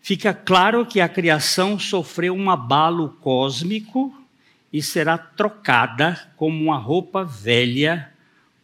fica 0.01 0.33
claro 0.33 0.85
que 0.85 0.99
a 0.99 1.09
criação 1.09 1.77
sofreu 1.79 2.33
um 2.33 2.49
abalo 2.49 3.17
cósmico 3.21 4.15
e 4.71 4.81
será 4.81 5.17
trocada 5.17 6.31
como 6.37 6.63
uma 6.63 6.77
roupa 6.77 7.23
velha 7.23 8.11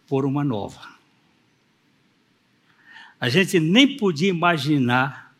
por 0.07 0.25
uma 0.25 0.43
nova. 0.43 0.95
A 3.19 3.29
gente 3.29 3.59
nem 3.59 3.97
podia 3.97 4.29
imaginar 4.29 5.33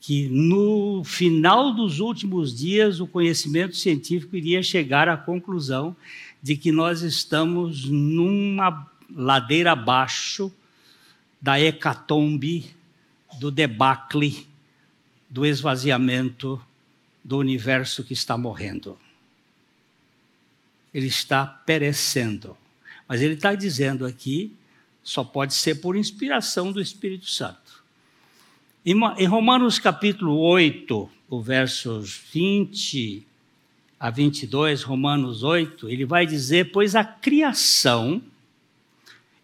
que 0.00 0.28
no 0.28 1.04
final 1.04 1.72
dos 1.72 2.00
últimos 2.00 2.56
dias 2.56 2.98
o 2.98 3.06
conhecimento 3.06 3.76
científico 3.76 4.34
iria 4.34 4.60
chegar 4.60 5.08
à 5.08 5.16
conclusão 5.16 5.94
de 6.42 6.56
que 6.56 6.72
nós 6.72 7.02
estamos 7.02 7.84
numa 7.84 8.90
ladeira 9.14 9.72
abaixo 9.72 10.52
da 11.40 11.60
hecatombe, 11.60 12.74
do 13.38 13.50
debacle 13.50 14.46
do 15.32 15.46
esvaziamento 15.46 16.62
do 17.24 17.38
universo 17.38 18.04
que 18.04 18.12
está 18.12 18.36
morrendo. 18.36 18.98
Ele 20.92 21.06
está 21.06 21.46
perecendo. 21.46 22.54
Mas 23.08 23.22
ele 23.22 23.32
está 23.32 23.54
dizendo 23.54 24.04
aqui, 24.04 24.54
só 25.02 25.24
pode 25.24 25.54
ser 25.54 25.76
por 25.76 25.96
inspiração 25.96 26.70
do 26.70 26.82
Espírito 26.82 27.30
Santo. 27.30 27.82
Em 28.84 29.24
Romanos 29.24 29.78
capítulo 29.78 30.38
8, 30.38 31.08
o 31.30 31.40
versos 31.40 32.14
20 32.30 33.26
a 33.98 34.10
22, 34.10 34.82
Romanos 34.82 35.42
8, 35.42 35.88
ele 35.88 36.04
vai 36.04 36.26
dizer: 36.26 36.72
Pois 36.72 36.94
a 36.94 37.04
criação 37.04 38.22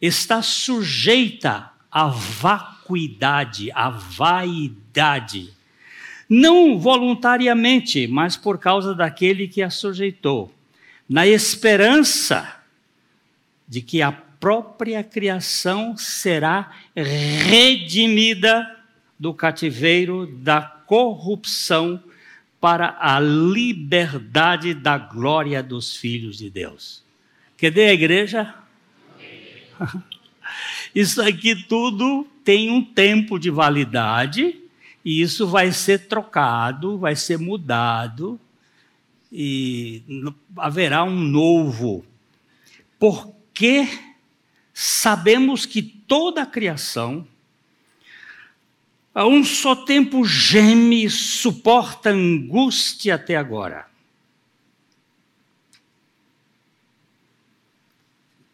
está 0.02 0.42
sujeita 0.42 1.72
à 1.90 2.08
vacuidade, 2.08 3.70
à 3.72 3.88
vaidade 3.88 5.56
não 6.28 6.78
voluntariamente, 6.78 8.06
mas 8.06 8.36
por 8.36 8.58
causa 8.58 8.94
daquele 8.94 9.48
que 9.48 9.62
a 9.62 9.70
sujeitou, 9.70 10.52
na 11.08 11.26
esperança 11.26 12.56
de 13.66 13.80
que 13.80 14.02
a 14.02 14.12
própria 14.12 15.02
criação 15.02 15.96
será 15.96 16.70
redimida 16.94 18.76
do 19.18 19.32
cativeiro 19.32 20.26
da 20.26 20.60
corrupção 20.60 22.02
para 22.60 22.96
a 23.00 23.18
liberdade 23.20 24.74
da 24.74 24.98
glória 24.98 25.62
dos 25.62 25.96
filhos 25.96 26.38
de 26.38 26.50
Deus. 26.50 27.02
Cadê 27.56 27.86
a 27.86 27.94
igreja? 27.94 28.54
Isso 30.94 31.20
aqui 31.22 31.54
tudo 31.54 32.26
tem 32.44 32.70
um 32.70 32.82
tempo 32.82 33.38
de 33.38 33.50
validade 33.50 34.56
e 35.08 35.22
isso 35.22 35.46
vai 35.46 35.72
ser 35.72 36.06
trocado, 36.06 36.98
vai 36.98 37.16
ser 37.16 37.38
mudado, 37.38 38.38
e 39.32 40.02
haverá 40.54 41.02
um 41.02 41.18
novo. 41.18 42.04
Porque 42.98 43.88
sabemos 44.74 45.64
que 45.64 45.80
toda 45.80 46.42
a 46.42 46.46
criação, 46.46 47.26
a 49.14 49.26
um 49.26 49.42
só 49.42 49.74
tempo 49.74 50.26
geme 50.26 51.06
e 51.06 51.08
suporta 51.08 52.10
angústia 52.10 53.14
até 53.14 53.34
agora. 53.34 53.88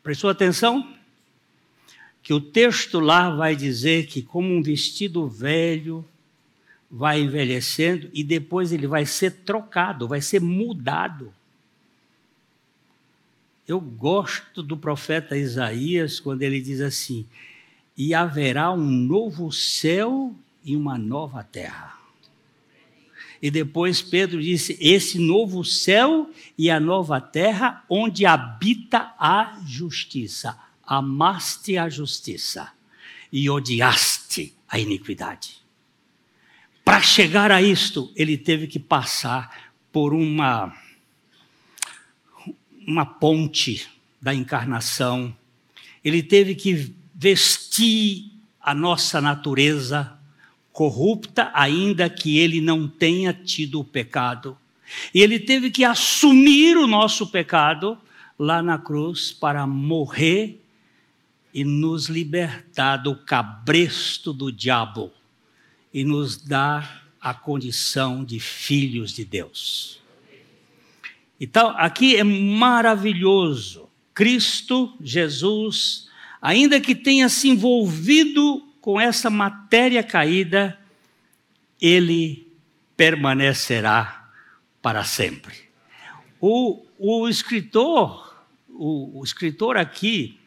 Prestou 0.04 0.30
atenção? 0.30 0.96
Que 2.22 2.32
o 2.32 2.40
texto 2.40 3.00
lá 3.00 3.34
vai 3.34 3.56
dizer 3.56 4.06
que, 4.06 4.22
como 4.22 4.54
um 4.54 4.62
vestido 4.62 5.26
velho, 5.26 6.08
vai 6.96 7.20
envelhecendo 7.20 8.08
e 8.14 8.22
depois 8.22 8.70
ele 8.70 8.86
vai 8.86 9.04
ser 9.04 9.32
trocado, 9.44 10.06
vai 10.06 10.20
ser 10.20 10.40
mudado. 10.40 11.34
Eu 13.66 13.80
gosto 13.80 14.62
do 14.62 14.76
profeta 14.76 15.36
Isaías 15.36 16.20
quando 16.20 16.42
ele 16.42 16.60
diz 16.60 16.80
assim: 16.80 17.26
e 17.98 18.14
haverá 18.14 18.70
um 18.70 18.88
novo 18.88 19.50
céu 19.50 20.32
e 20.64 20.76
uma 20.76 20.96
nova 20.96 21.42
terra. 21.42 21.98
E 23.42 23.50
depois 23.50 24.00
Pedro 24.00 24.40
disse: 24.40 24.78
esse 24.80 25.18
novo 25.18 25.64
céu 25.64 26.30
e 26.56 26.70
a 26.70 26.78
nova 26.78 27.20
terra, 27.20 27.84
onde 27.88 28.24
habita 28.24 29.12
a 29.18 29.60
justiça. 29.66 30.56
Amaste 30.86 31.76
a 31.76 31.88
justiça 31.88 32.70
e 33.32 33.50
odiaste 33.50 34.54
a 34.68 34.78
iniquidade. 34.78 35.63
Para 36.84 37.00
chegar 37.00 37.50
a 37.50 37.62
isto, 37.62 38.12
ele 38.14 38.36
teve 38.36 38.66
que 38.66 38.78
passar 38.78 39.72
por 39.90 40.12
uma, 40.12 40.76
uma 42.86 43.06
ponte 43.06 43.88
da 44.20 44.34
encarnação. 44.34 45.34
Ele 46.04 46.22
teve 46.22 46.54
que 46.54 46.94
vestir 47.14 48.30
a 48.60 48.74
nossa 48.74 49.18
natureza 49.18 50.12
corrupta, 50.72 51.50
ainda 51.54 52.10
que 52.10 52.38
ele 52.38 52.60
não 52.60 52.86
tenha 52.86 53.32
tido 53.32 53.80
o 53.80 53.84
pecado. 53.84 54.56
E 55.14 55.22
ele 55.22 55.38
teve 55.38 55.70
que 55.70 55.84
assumir 55.84 56.76
o 56.76 56.86
nosso 56.86 57.28
pecado 57.28 57.96
lá 58.38 58.62
na 58.62 58.76
cruz 58.76 59.32
para 59.32 59.66
morrer 59.66 60.60
e 61.54 61.64
nos 61.64 62.06
libertar 62.06 62.98
do 62.98 63.16
cabresto 63.16 64.32
do 64.32 64.52
diabo 64.52 65.10
e 65.94 66.02
nos 66.02 66.36
dar 66.36 67.06
a 67.20 67.32
condição 67.32 68.24
de 68.24 68.40
filhos 68.40 69.12
de 69.12 69.24
Deus. 69.24 70.02
Então, 71.40 71.70
aqui 71.76 72.16
é 72.16 72.24
maravilhoso. 72.24 73.88
Cristo, 74.12 74.92
Jesus, 75.00 76.10
ainda 76.42 76.80
que 76.80 76.96
tenha 76.96 77.28
se 77.28 77.48
envolvido 77.48 78.60
com 78.80 79.00
essa 79.00 79.30
matéria 79.30 80.02
caída, 80.02 80.78
ele 81.80 82.52
permanecerá 82.96 84.30
para 84.82 85.04
sempre. 85.04 85.54
O, 86.40 86.84
o 86.98 87.28
escritor, 87.28 88.44
o, 88.68 89.20
o 89.20 89.24
escritor 89.24 89.76
aqui, 89.76 90.38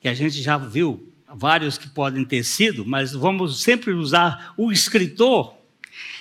que 0.00 0.08
a 0.08 0.14
gente 0.14 0.42
já 0.42 0.56
viu 0.56 1.09
vários 1.34 1.78
que 1.78 1.88
podem 1.88 2.24
ter 2.24 2.44
sido, 2.44 2.84
mas 2.84 3.12
vamos 3.12 3.62
sempre 3.62 3.92
usar 3.92 4.54
o 4.56 4.72
escritor. 4.72 5.54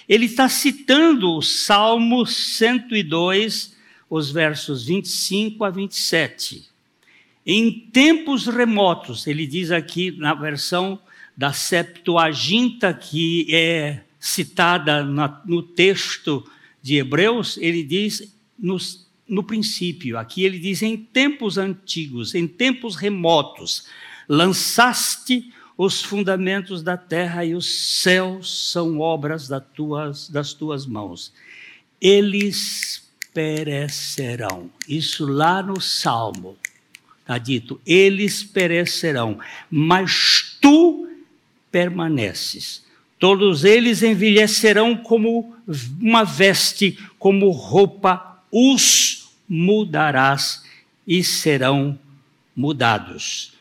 Ele 0.07 0.25
está 0.25 0.49
citando 0.49 1.31
o 1.31 1.41
Salmo 1.41 2.25
102, 2.25 3.75
os 4.09 4.31
versos 4.31 4.85
25 4.85 5.63
a 5.63 5.69
27. 5.69 6.67
Em 7.45 7.71
tempos 7.91 8.47
remotos, 8.47 9.27
ele 9.27 9.45
diz 9.45 9.71
aqui 9.71 10.11
na 10.11 10.33
versão 10.33 10.99
da 11.35 11.53
Septuaginta, 11.53 12.93
que 12.93 13.47
é 13.53 14.03
citada 14.19 15.03
no 15.03 15.63
texto 15.63 16.45
de 16.81 16.97
Hebreus, 16.97 17.57
ele 17.57 17.83
diz 17.83 18.35
no 19.27 19.43
princípio. 19.43 20.17
Aqui 20.17 20.43
ele 20.43 20.59
diz: 20.59 20.81
em 20.81 20.97
tempos 20.97 21.57
antigos, 21.57 22.35
em 22.35 22.47
tempos 22.47 22.95
remotos, 22.95 23.85
lançaste 24.29 25.51
os 25.75 26.03
fundamentos 26.03 26.83
da 26.83 26.95
terra 26.95 27.43
e 27.43 27.55
os 27.55 27.65
céus 27.65 28.71
são 28.71 28.99
obras 28.99 29.47
das 29.47 29.63
tuas, 29.73 30.29
das 30.29 30.53
tuas 30.53 30.85
mãos. 30.85 31.33
Eles 31.99 33.09
perecerão. 33.33 34.69
Isso 34.87 35.25
lá 35.25 35.63
no 35.63 35.81
Salmo 35.81 36.55
está 37.21 37.37
dito: 37.39 37.81
eles 37.85 38.43
perecerão, 38.43 39.39
mas 39.71 40.57
tu 40.61 41.09
permaneces. 41.71 42.85
Todos 43.17 43.65
eles 43.65 44.03
envelhecerão 44.03 44.95
como 44.95 45.55
uma 45.99 46.23
veste, 46.23 46.97
como 47.17 47.49
roupa, 47.51 48.41
os 48.51 49.29
mudarás 49.47 50.63
e 51.05 51.23
serão 51.23 51.99
mudados. 52.55 53.58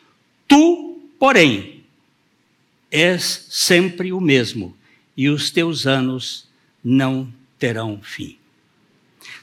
Tu, 0.49 0.99
porém, 1.17 1.83
és 2.91 3.45
sempre 3.49 4.11
o 4.11 4.19
mesmo 4.19 4.75
e 5.15 5.29
os 5.29 5.51
teus 5.51 5.85
anos 5.85 6.49
não 6.83 7.31
terão 7.57 7.99
fim. 8.01 8.37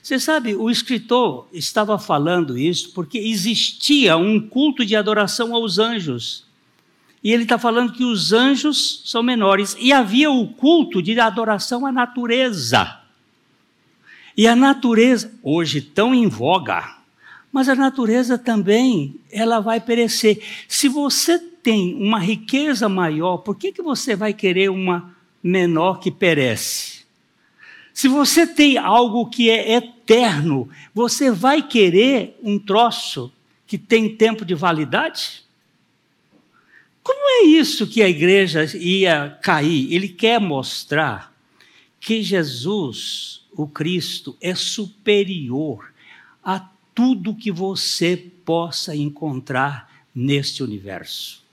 Você 0.02 0.18
sabe, 0.18 0.54
o 0.54 0.70
escritor 0.70 1.48
estava 1.52 1.98
falando 1.98 2.58
isso 2.58 2.92
porque 2.92 3.18
existia 3.18 4.16
um 4.16 4.40
culto 4.40 4.84
de 4.84 4.96
adoração 4.96 5.54
aos 5.54 5.78
anjos. 5.78 6.44
E 7.22 7.32
ele 7.32 7.42
está 7.42 7.58
falando 7.58 7.92
que 7.92 8.04
os 8.04 8.32
anjos 8.32 9.02
são 9.04 9.22
menores. 9.22 9.76
E 9.78 9.92
havia 9.92 10.30
o 10.30 10.46
culto 10.48 11.02
de 11.02 11.18
adoração 11.18 11.86
à 11.86 11.92
natureza. 11.92 13.00
E 14.36 14.46
a 14.46 14.54
natureza, 14.54 15.32
hoje 15.42 15.80
tão 15.80 16.14
em 16.14 16.28
voga, 16.28 16.95
mas 17.56 17.70
a 17.70 17.74
natureza 17.74 18.36
também, 18.36 19.18
ela 19.32 19.60
vai 19.60 19.80
perecer. 19.80 20.42
Se 20.68 20.90
você 20.90 21.38
tem 21.38 21.94
uma 21.94 22.18
riqueza 22.18 22.86
maior, 22.86 23.38
por 23.38 23.56
que, 23.56 23.72
que 23.72 23.80
você 23.80 24.14
vai 24.14 24.34
querer 24.34 24.68
uma 24.68 25.16
menor 25.42 25.98
que 25.98 26.10
perece? 26.10 27.06
Se 27.94 28.08
você 28.08 28.46
tem 28.46 28.76
algo 28.76 29.30
que 29.30 29.48
é 29.48 29.72
eterno, 29.72 30.68
você 30.92 31.30
vai 31.30 31.62
querer 31.66 32.38
um 32.42 32.58
troço 32.58 33.32
que 33.66 33.78
tem 33.78 34.14
tempo 34.14 34.44
de 34.44 34.54
validade? 34.54 35.42
Como 37.02 37.42
é 37.42 37.46
isso 37.46 37.86
que 37.86 38.02
a 38.02 38.08
igreja 38.10 38.66
ia 38.76 39.38
cair? 39.40 39.90
Ele 39.94 40.10
quer 40.10 40.38
mostrar 40.38 41.32
que 41.98 42.22
Jesus 42.22 43.46
o 43.50 43.66
Cristo 43.66 44.36
é 44.42 44.54
superior 44.54 45.90
a 46.44 46.75
tudo 46.96 47.34
que 47.34 47.52
você 47.52 48.16
possa 48.16 48.96
encontrar 48.96 49.92
neste 50.14 50.62
universo. 50.62 51.44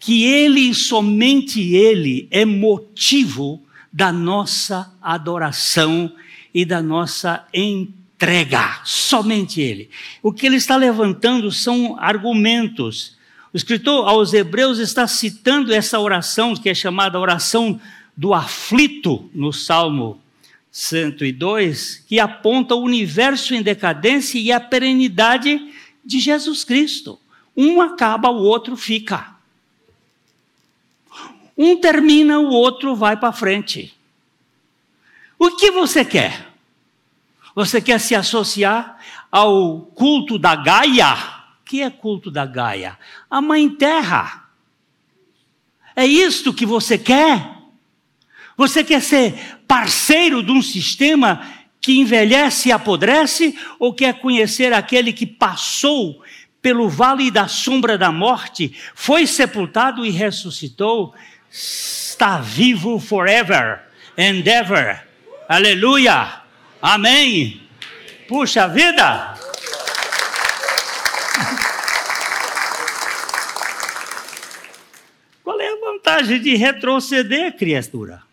Que 0.00 0.24
Ele 0.24 0.62
e 0.62 0.74
somente 0.74 1.74
Ele 1.74 2.26
é 2.28 2.44
motivo 2.44 3.62
da 3.92 4.10
nossa 4.10 4.92
adoração 5.00 6.12
e 6.52 6.64
da 6.64 6.82
nossa 6.82 7.46
entrega. 7.54 8.80
Somente 8.84 9.60
Ele. 9.60 9.88
O 10.20 10.32
que 10.32 10.44
ele 10.44 10.56
está 10.56 10.74
levantando 10.74 11.52
são 11.52 11.96
argumentos. 12.00 13.16
O 13.52 13.56
escritor 13.56 14.08
aos 14.08 14.34
Hebreus 14.34 14.78
está 14.78 15.06
citando 15.06 15.72
essa 15.72 16.00
oração, 16.00 16.56
que 16.56 16.68
é 16.68 16.74
chamada 16.74 17.20
oração 17.20 17.80
do 18.16 18.34
aflito, 18.34 19.30
no 19.32 19.52
Salmo 19.52 20.23
102, 20.76 22.04
que 22.04 22.18
aponta 22.18 22.74
o 22.74 22.82
universo 22.82 23.54
em 23.54 23.62
decadência 23.62 24.40
e 24.40 24.50
a 24.50 24.58
perenidade 24.58 25.72
de 26.04 26.18
Jesus 26.18 26.64
Cristo. 26.64 27.16
Um 27.56 27.80
acaba, 27.80 28.28
o 28.28 28.42
outro 28.42 28.76
fica. 28.76 29.36
Um 31.56 31.76
termina, 31.76 32.40
o 32.40 32.48
outro 32.48 32.96
vai 32.96 33.16
para 33.16 33.30
frente. 33.30 33.96
O 35.38 35.54
que 35.54 35.70
você 35.70 36.04
quer? 36.04 36.52
Você 37.54 37.80
quer 37.80 38.00
se 38.00 38.16
associar 38.16 38.98
ao 39.30 39.82
culto 39.94 40.36
da 40.36 40.56
Gaia? 40.56 41.14
O 41.60 41.64
que 41.64 41.82
é 41.82 41.88
culto 41.88 42.32
da 42.32 42.44
Gaia? 42.44 42.98
A 43.30 43.40
Mãe 43.40 43.70
Terra. 43.70 44.48
É 45.94 46.04
isto 46.04 46.52
que 46.52 46.66
você 46.66 46.98
quer? 46.98 47.54
Você 48.56 48.84
quer 48.84 49.02
ser 49.02 49.34
parceiro 49.66 50.42
de 50.42 50.52
um 50.52 50.62
sistema 50.62 51.46
que 51.80 51.98
envelhece 51.98 52.68
e 52.68 52.72
apodrece 52.72 53.58
ou 53.78 53.92
quer 53.92 54.20
conhecer 54.20 54.72
aquele 54.72 55.12
que 55.12 55.26
passou 55.26 56.22
pelo 56.62 56.88
vale 56.88 57.30
da 57.30 57.46
sombra 57.46 57.98
da 57.98 58.10
morte, 58.10 58.74
foi 58.94 59.26
sepultado 59.26 60.06
e 60.06 60.08
ressuscitou, 60.08 61.14
está 61.50 62.38
vivo 62.38 62.98
forever 62.98 63.82
and 64.16 64.48
ever. 64.48 65.06
Aleluia! 65.46 66.40
Amém! 66.80 67.60
Puxa 68.26 68.66
vida! 68.66 69.34
Qual 75.42 75.60
é 75.60 75.68
a 75.68 75.76
vantagem 75.76 76.40
de 76.40 76.56
retroceder, 76.56 77.54
criatura? 77.58 78.23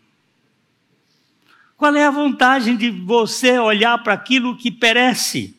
Qual 1.82 1.96
é 1.96 2.06
a 2.06 2.12
vantagem 2.12 2.78
de 2.78 2.91
você 2.91 3.58
olhar 3.58 3.98
para 4.04 4.13
aquilo 4.13 4.56
que 4.56 4.70
perece? 4.70 5.58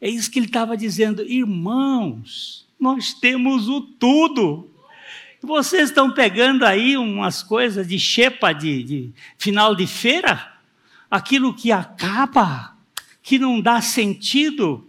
É 0.00 0.08
isso 0.08 0.30
que 0.30 0.38
ele 0.38 0.46
estava 0.46 0.74
dizendo, 0.74 1.20
irmãos, 1.20 2.66
nós 2.80 3.12
temos 3.12 3.68
o 3.68 3.82
tudo. 3.82 4.70
Vocês 5.42 5.90
estão 5.90 6.10
pegando 6.10 6.64
aí 6.64 6.96
umas 6.96 7.42
coisas 7.42 7.86
de 7.86 7.98
xepa 7.98 8.54
de, 8.54 8.82
de 8.84 9.12
final 9.36 9.74
de 9.74 9.86
feira, 9.86 10.50
aquilo 11.10 11.52
que 11.52 11.70
acaba, 11.70 12.74
que 13.22 13.38
não 13.38 13.60
dá 13.60 13.82
sentido. 13.82 14.88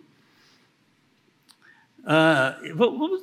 Uh, 2.00 2.74
vamos 2.78 3.22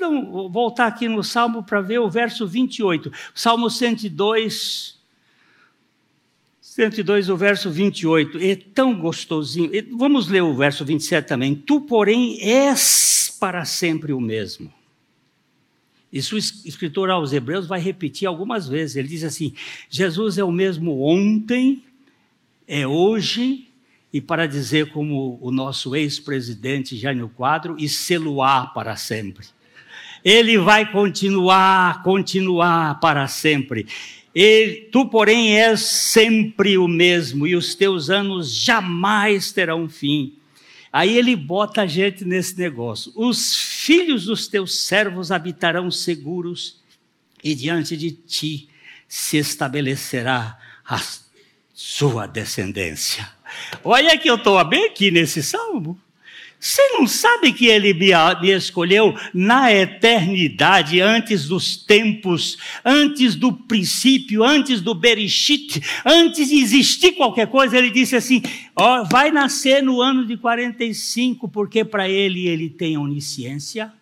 voltar 0.53 0.87
aqui 0.87 1.09
no 1.09 1.25
Salmo 1.25 1.62
para 1.62 1.81
ver 1.81 1.99
o 1.99 2.11
verso 2.11 2.47
28. 2.47 3.11
Salmo 3.35 3.71
102, 3.71 4.91
102, 6.75 7.29
o 7.29 7.37
verso 7.37 7.71
28, 7.71 8.39
é 8.39 8.57
tão 8.57 8.99
gostosinho. 8.99 9.71
Vamos 9.95 10.29
ler 10.29 10.43
o 10.43 10.55
verso 10.55 10.87
27 10.87 11.29
também. 11.29 11.55
Tu, 11.55 11.83
porém, 11.83 12.39
és 12.41 13.37
para 13.39 13.67
sempre 13.67 14.11
o 14.15 14.19
mesmo. 14.19 14.73
Isso 16.11 16.35
o 16.35 16.39
escritor 16.39 17.11
aos 17.11 17.31
Hebreus 17.31 17.67
vai 17.67 17.79
repetir 17.79 18.27
algumas 18.27 18.67
vezes. 18.67 18.97
Ele 18.97 19.07
diz 19.07 19.23
assim: 19.23 19.53
Jesus 19.91 20.39
é 20.39 20.45
o 20.45 20.51
mesmo 20.51 21.03
ontem, 21.03 21.85
é 22.67 22.87
hoje, 22.87 23.69
e 24.11 24.19
para 24.19 24.47
dizer 24.47 24.93
como 24.93 25.39
o 25.43 25.51
nosso 25.51 25.95
ex-presidente 25.95 26.97
Jânio 26.97 27.29
Quadro, 27.29 27.77
e 27.79 27.87
seluar 27.87 28.73
para 28.73 28.97
sempre. 28.97 29.47
Ele 30.25 30.57
vai 30.57 30.91
continuar, 30.91 32.03
continuar 32.03 32.99
para 32.99 33.29
sempre. 33.29 33.87
Tu, 34.90 35.07
porém, 35.07 35.61
és 35.61 35.81
sempre 35.81 36.79
o 36.79 36.88
mesmo, 36.88 37.47
e 37.47 37.55
os 37.55 37.75
teus 37.75 38.09
anos 38.09 38.51
jamais 38.51 39.53
terão 39.53 39.88
fim. 39.88 40.35
Aí 40.92 41.16
ele 41.16 41.37
bota 41.37 41.83
a 41.83 41.87
gente 41.87 42.25
nesse 42.25 42.59
negócio. 42.59 43.12
Os 43.14 43.57
filhos 43.57 44.27
dos 44.27 44.47
teus 44.47 44.79
servos 44.79 45.31
habitarão 45.31 45.90
seguros, 45.90 46.81
e 47.42 47.55
diante 47.55 47.97
de 47.97 48.12
ti 48.12 48.68
se 49.09 49.37
estabelecerá 49.37 50.59
a 50.87 51.01
sua 51.75 52.27
descendência. 52.27 53.29
Olha 53.85 54.16
que 54.16 54.29
eu 54.29 54.37
estou 54.37 54.62
bem 54.64 54.87
aqui 54.87 55.11
nesse 55.11 55.42
salmo. 55.42 56.01
Você 56.62 56.81
não 56.90 57.09
sabe 57.09 57.53
que 57.53 57.66
ele 57.66 57.92
me, 57.92 58.12
escolheu 58.53 59.16
na 59.35 59.72
eternidade, 59.75 61.01
antes 61.01 61.48
dos 61.48 61.77
tempos, 61.77 62.57
antes 62.85 63.35
do 63.35 63.53
princípio, 63.53 64.44
antes 64.44 64.81
do 64.81 64.94
Bereshit, 64.94 65.83
antes 66.07 66.51
de 66.51 66.55
existir 66.55 67.16
qualquer 67.16 67.48
coisa? 67.48 67.77
Ele 67.77 67.90
disse 67.90 68.14
assim: 68.14 68.40
ó, 68.77 69.03
vai 69.03 69.33
nascer 69.33 69.83
no 69.83 70.01
ano 70.01 70.25
de 70.25 70.37
45, 70.37 71.48
porque 71.48 71.85
para 71.85 72.09
ele 72.09 72.46
ele 72.46 72.70
tem 72.70 72.96
onisciência, 72.96 73.92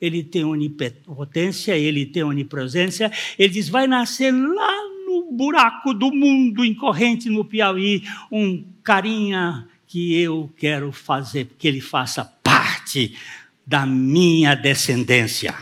ele 0.00 0.24
tem 0.24 0.42
onipotência, 0.42 1.76
ele 1.76 2.06
tem 2.06 2.22
onipresença. 2.22 3.12
Ele 3.38 3.52
diz: 3.52 3.68
vai 3.68 3.86
nascer 3.86 4.32
lá 4.32 4.72
no 5.06 5.32
buraco 5.32 5.92
do 5.92 6.10
mundo, 6.10 6.64
incorrente 6.64 7.28
no 7.28 7.44
Piauí, 7.44 8.04
um 8.32 8.64
carinha 8.82 9.68
que 9.86 10.20
eu 10.20 10.52
quero 10.56 10.90
fazer, 10.92 11.48
que 11.58 11.68
ele 11.68 11.80
faça 11.80 12.24
parte 12.42 13.16
da 13.66 13.84
minha 13.86 14.54
descendência. 14.54 15.54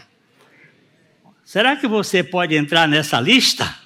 Será 1.45 1.77
que 1.77 1.87
você 1.87 2.23
pode 2.23 2.55
entrar 2.55 2.89
nessa 2.89 3.21
lista? 3.21 3.79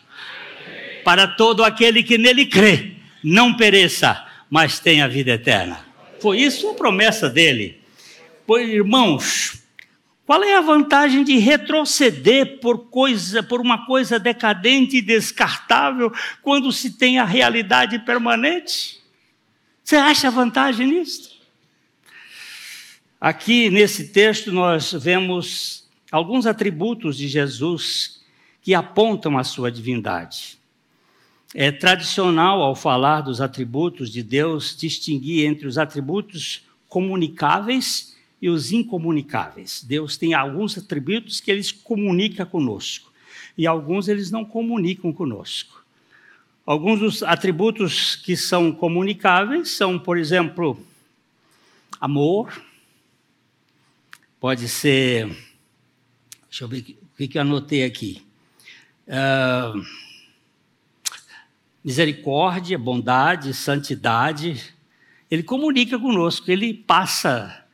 Para 1.05 1.27
todo 1.27 1.65
aquele 1.65 2.03
que 2.03 2.19
nele 2.19 2.47
crê, 2.47 2.93
não 3.23 3.55
pereça, 3.55 4.27
mas 4.49 4.79
tenha 4.79 5.09
vida 5.09 5.33
eterna. 5.33 5.85
Foi 6.21 6.39
isso 6.39 6.69
a 6.71 6.75
promessa 6.75 7.29
dele. 7.29 7.81
Pois, 8.47 8.69
irmãos, 8.69 9.63
qual 10.27 10.43
é 10.43 10.57
a 10.57 10.61
vantagem 10.61 11.25
de 11.25 11.39
retroceder 11.39 12.59
por 12.61 12.91
coisa, 12.91 13.43
por 13.43 13.61
uma 13.61 13.87
coisa 13.87 14.19
decadente 14.19 14.97
e 14.97 15.03
descartável, 15.03 16.13
quando 16.43 16.73
se 16.73 16.99
tem 16.99 17.19
a 17.19 17.25
realidade 17.25 17.99
permanente? 18.01 18.98
Você 19.89 19.97
acha 19.97 20.31
vantagem 20.31 20.87
nisso? 20.87 21.35
Aqui 23.19 23.71
nesse 23.71 24.09
texto 24.09 24.53
nós 24.53 24.93
vemos 24.93 25.89
alguns 26.13 26.45
atributos 26.45 27.17
de 27.17 27.27
Jesus 27.27 28.21
que 28.61 28.75
apontam 28.75 29.39
a 29.39 29.45
sua 29.45 29.73
divindade. 29.73 30.59
É 31.55 31.73
tradicional, 31.73 32.61
ao 32.61 32.77
falar 32.77 33.23
dos 33.23 33.41
atributos 33.41 34.13
de 34.13 34.23
Deus, 34.23 34.77
distinguir 34.77 35.47
entre 35.47 35.67
os 35.67 35.79
atributos 35.79 36.67
comunicáveis 36.87 38.15
e 38.43 38.51
os 38.51 38.73
incomunicáveis. 38.73 39.83
Deus 39.83 40.19
tem 40.19 40.35
alguns 40.35 40.77
atributos 40.77 41.41
que 41.41 41.51
ele 41.51 41.65
comunica 41.83 42.45
conosco 42.45 43.11
e 43.57 43.67
alguns 43.67 44.07
eles 44.07 44.31
não 44.31 44.45
comunicam 44.45 45.11
conosco. 45.15 45.83
Alguns 46.69 47.01
dos 47.01 47.23
atributos 47.23 48.15
que 48.15 48.37
são 48.37 48.71
comunicáveis 48.71 49.71
são, 49.71 49.99
por 49.99 50.19
exemplo, 50.19 50.79
amor, 51.99 52.63
pode 54.39 54.69
ser. 54.69 55.29
Deixa 56.47 56.65
eu 56.65 56.69
ver 56.69 56.81
o 56.81 57.27
que, 57.27 57.39
eu 57.39 57.41
anotei 57.41 57.87
aqui. 57.87 58.23
Uh, 59.07 59.83
misericórdia, 61.83 62.79
bondade, 62.79 63.55
santidade. 63.55 64.63
Ele 65.31 65.43
comunica 65.43 65.99
conosco, 65.99 66.51
ele 66.51 66.75
passa 66.75 67.65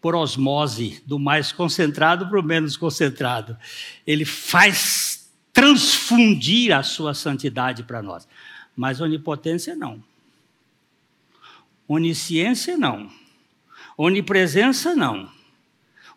por 0.00 0.14
osmose 0.14 1.02
do 1.04 1.18
mais 1.18 1.52
concentrado 1.52 2.26
para 2.30 2.40
o 2.40 2.42
menos 2.42 2.78
concentrado. 2.78 3.58
Ele 4.06 4.24
faz 4.24 5.09
transfundir 5.60 6.74
a 6.74 6.82
sua 6.82 7.12
santidade 7.12 7.82
para 7.82 8.00
nós. 8.00 8.26
Mas 8.74 8.98
onipotência 8.98 9.76
não. 9.76 10.02
Onisciência 11.86 12.78
não. 12.78 13.10
Onipresença 13.94 14.96
não. 14.96 15.30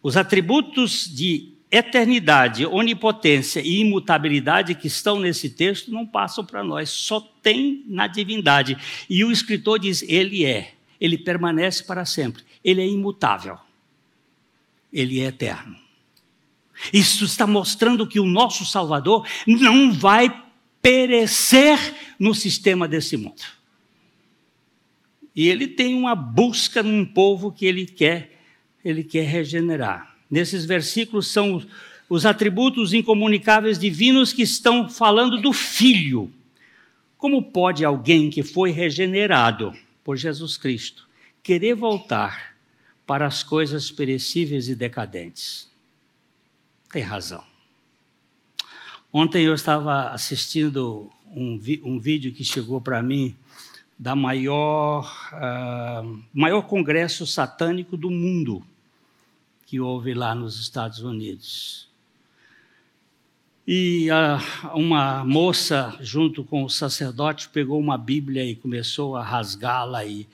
Os 0.02 0.16
atributos 0.16 1.14
de 1.14 1.52
eternidade, 1.70 2.66
onipotência 2.66 3.60
e 3.60 3.82
imutabilidade 3.82 4.76
que 4.76 4.88
estão 4.88 5.20
nesse 5.20 5.50
texto 5.50 5.92
não 5.92 6.08
passam 6.08 6.46
para 6.46 6.64
nós, 6.64 6.90
só 6.90 7.20
tem 7.20 7.84
na 7.86 8.08
divindade. 8.08 8.78
E 9.10 9.26
o 9.26 9.32
escritor 9.32 9.78
diz: 9.78 10.04
Ele 10.04 10.46
é, 10.46 10.74
ele 11.02 11.18
permanece 11.18 11.84
para 11.84 12.06
sempre, 12.06 12.44
ele 12.64 12.82
é 12.82 12.88
imutável, 12.88 13.58
ele 14.94 15.20
é 15.20 15.26
eterno. 15.26 15.83
Isso 16.92 17.26
está 17.26 17.46
mostrando 17.46 18.08
que 18.08 18.20
o 18.20 18.26
nosso 18.26 18.66
Salvador 18.66 19.28
não 19.46 19.92
vai 19.92 20.44
perecer 20.82 21.78
no 22.20 22.36
sistema 22.36 22.88
desse 22.88 23.16
mundo. 23.16 23.42
E 25.36 25.48
ele 25.48 25.68
tem 25.68 25.96
uma 25.96 26.14
busca 26.14 26.84
num 26.84 27.06
povo 27.06 27.52
que 27.52 27.66
ele 27.66 27.86
quer, 27.86 28.40
ele 28.84 29.04
quer 29.04 29.26
regenerar. 29.26 30.16
Nesses 30.30 30.66
versículos 30.66 31.28
são 31.28 31.66
os 32.10 32.26
atributos 32.26 32.94
incomunicáveis 32.94 33.80
divinos 33.80 34.34
que 34.34 34.44
estão 34.44 34.90
falando 34.90 35.42
do 35.42 35.54
Filho. 35.54 36.32
Como 37.18 37.42
pode 37.42 37.86
alguém 37.86 38.30
que 38.30 38.44
foi 38.44 38.70
regenerado 38.72 39.74
por 40.04 40.18
Jesus 40.18 40.58
Cristo 40.58 41.08
querer 41.42 41.74
voltar 41.74 42.56
para 43.06 43.26
as 43.26 43.42
coisas 43.42 43.90
perecíveis 43.90 44.68
e 44.70 44.76
decadentes? 44.76 45.73
Tem 46.94 47.02
razão. 47.02 47.44
Ontem 49.12 49.46
eu 49.46 49.56
estava 49.56 50.10
assistindo 50.10 51.12
um, 51.26 51.60
um 51.84 52.00
vídeo 52.00 52.32
que 52.32 52.44
chegou 52.44 52.80
para 52.80 53.02
mim 53.02 53.36
da 53.98 54.16
maior, 54.16 55.12
uh, 55.34 56.24
maior 56.32 56.62
congresso 56.62 57.26
satânico 57.26 57.98
do 57.98 58.12
mundo 58.12 58.64
que 59.66 59.80
houve 59.80 60.14
lá 60.14 60.36
nos 60.36 60.60
Estados 60.60 61.00
Unidos. 61.00 61.90
E 63.68 64.10
uh, 64.12 64.78
uma 64.78 65.24
moça, 65.26 65.98
junto 66.00 66.44
com 66.44 66.64
o 66.64 66.70
sacerdote, 66.70 67.50
pegou 67.50 67.80
uma 67.80 67.98
Bíblia 67.98 68.46
e 68.46 68.56
começou 68.56 69.16
a 69.16 69.24
rasgá-la 69.24 70.06
e, 70.06 70.28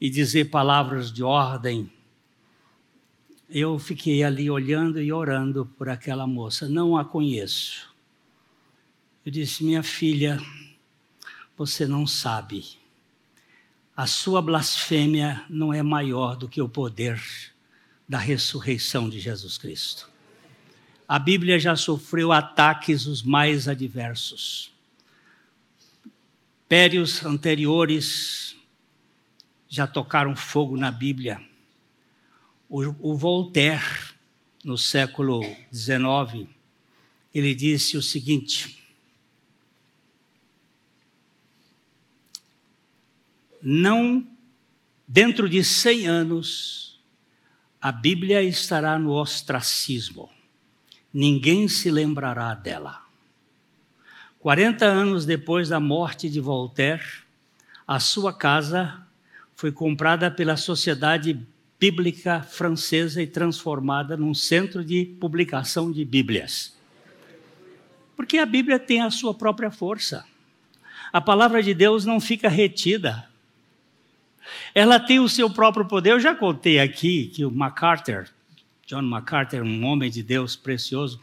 e 0.00 0.08
dizer 0.08 0.46
palavras 0.46 1.12
de 1.12 1.22
ordem 1.22 1.90
eu 3.48 3.78
fiquei 3.78 4.24
ali 4.24 4.50
olhando 4.50 5.00
e 5.00 5.12
orando 5.12 5.66
por 5.78 5.88
aquela 5.88 6.26
moça. 6.26 6.68
Não 6.68 6.96
a 6.96 7.04
conheço. 7.04 7.94
Eu 9.24 9.30
disse: 9.30 9.64
Minha 9.64 9.82
filha, 9.82 10.40
você 11.56 11.86
não 11.86 12.06
sabe. 12.06 12.64
A 13.96 14.06
sua 14.06 14.42
blasfêmia 14.42 15.44
não 15.48 15.72
é 15.72 15.82
maior 15.82 16.36
do 16.36 16.48
que 16.48 16.60
o 16.60 16.68
poder 16.68 17.22
da 18.08 18.18
ressurreição 18.18 19.08
de 19.08 19.18
Jesus 19.18 19.56
Cristo. 19.56 20.10
A 21.08 21.18
Bíblia 21.18 21.58
já 21.58 21.74
sofreu 21.76 22.32
ataques 22.32 23.06
os 23.06 23.22
mais 23.22 23.68
adversos. 23.68 24.72
Périos 26.68 27.24
anteriores 27.24 28.56
já 29.68 29.86
tocaram 29.86 30.34
fogo 30.34 30.76
na 30.76 30.90
Bíblia 30.90 31.40
o, 32.68 33.12
o 33.12 33.16
Voltaire, 33.16 34.14
no 34.64 34.76
século 34.76 35.42
XIX, 35.72 36.48
ele 37.34 37.54
disse 37.54 37.96
o 37.96 38.02
seguinte: 38.02 38.82
não, 43.62 44.26
dentro 45.06 45.48
de 45.48 45.62
100 45.62 46.06
anos, 46.06 47.00
a 47.80 47.92
Bíblia 47.92 48.42
estará 48.42 48.98
no 48.98 49.12
ostracismo. 49.12 50.30
Ninguém 51.12 51.68
se 51.68 51.90
lembrará 51.90 52.54
dela. 52.54 53.02
40 54.40 54.84
anos 54.84 55.24
depois 55.24 55.68
da 55.68 55.80
morte 55.80 56.28
de 56.28 56.40
Voltaire, 56.40 57.02
a 57.86 57.98
sua 57.98 58.32
casa 58.32 59.06
foi 59.54 59.72
comprada 59.72 60.30
pela 60.30 60.56
Sociedade 60.56 61.46
bíblica 61.78 62.40
francesa 62.42 63.22
e 63.22 63.26
transformada 63.26 64.16
num 64.16 64.34
centro 64.34 64.84
de 64.84 65.04
publicação 65.04 65.92
de 65.92 66.04
Bíblias. 66.04 66.74
Porque 68.16 68.38
a 68.38 68.46
Bíblia 68.46 68.78
tem 68.78 69.02
a 69.02 69.10
sua 69.10 69.34
própria 69.34 69.70
força. 69.70 70.24
A 71.12 71.20
palavra 71.20 71.62
de 71.62 71.74
Deus 71.74 72.04
não 72.04 72.18
fica 72.18 72.48
retida. 72.48 73.28
Ela 74.74 74.98
tem 74.98 75.20
o 75.20 75.28
seu 75.28 75.50
próprio 75.50 75.84
poder. 75.84 76.12
Eu 76.12 76.20
já 76.20 76.34
contei 76.34 76.78
aqui 76.78 77.26
que 77.26 77.44
o 77.44 77.50
MacArthur, 77.50 78.26
John 78.86 79.02
MacArthur, 79.02 79.62
um 79.62 79.84
homem 79.84 80.10
de 80.10 80.22
Deus 80.22 80.56
precioso, 80.56 81.20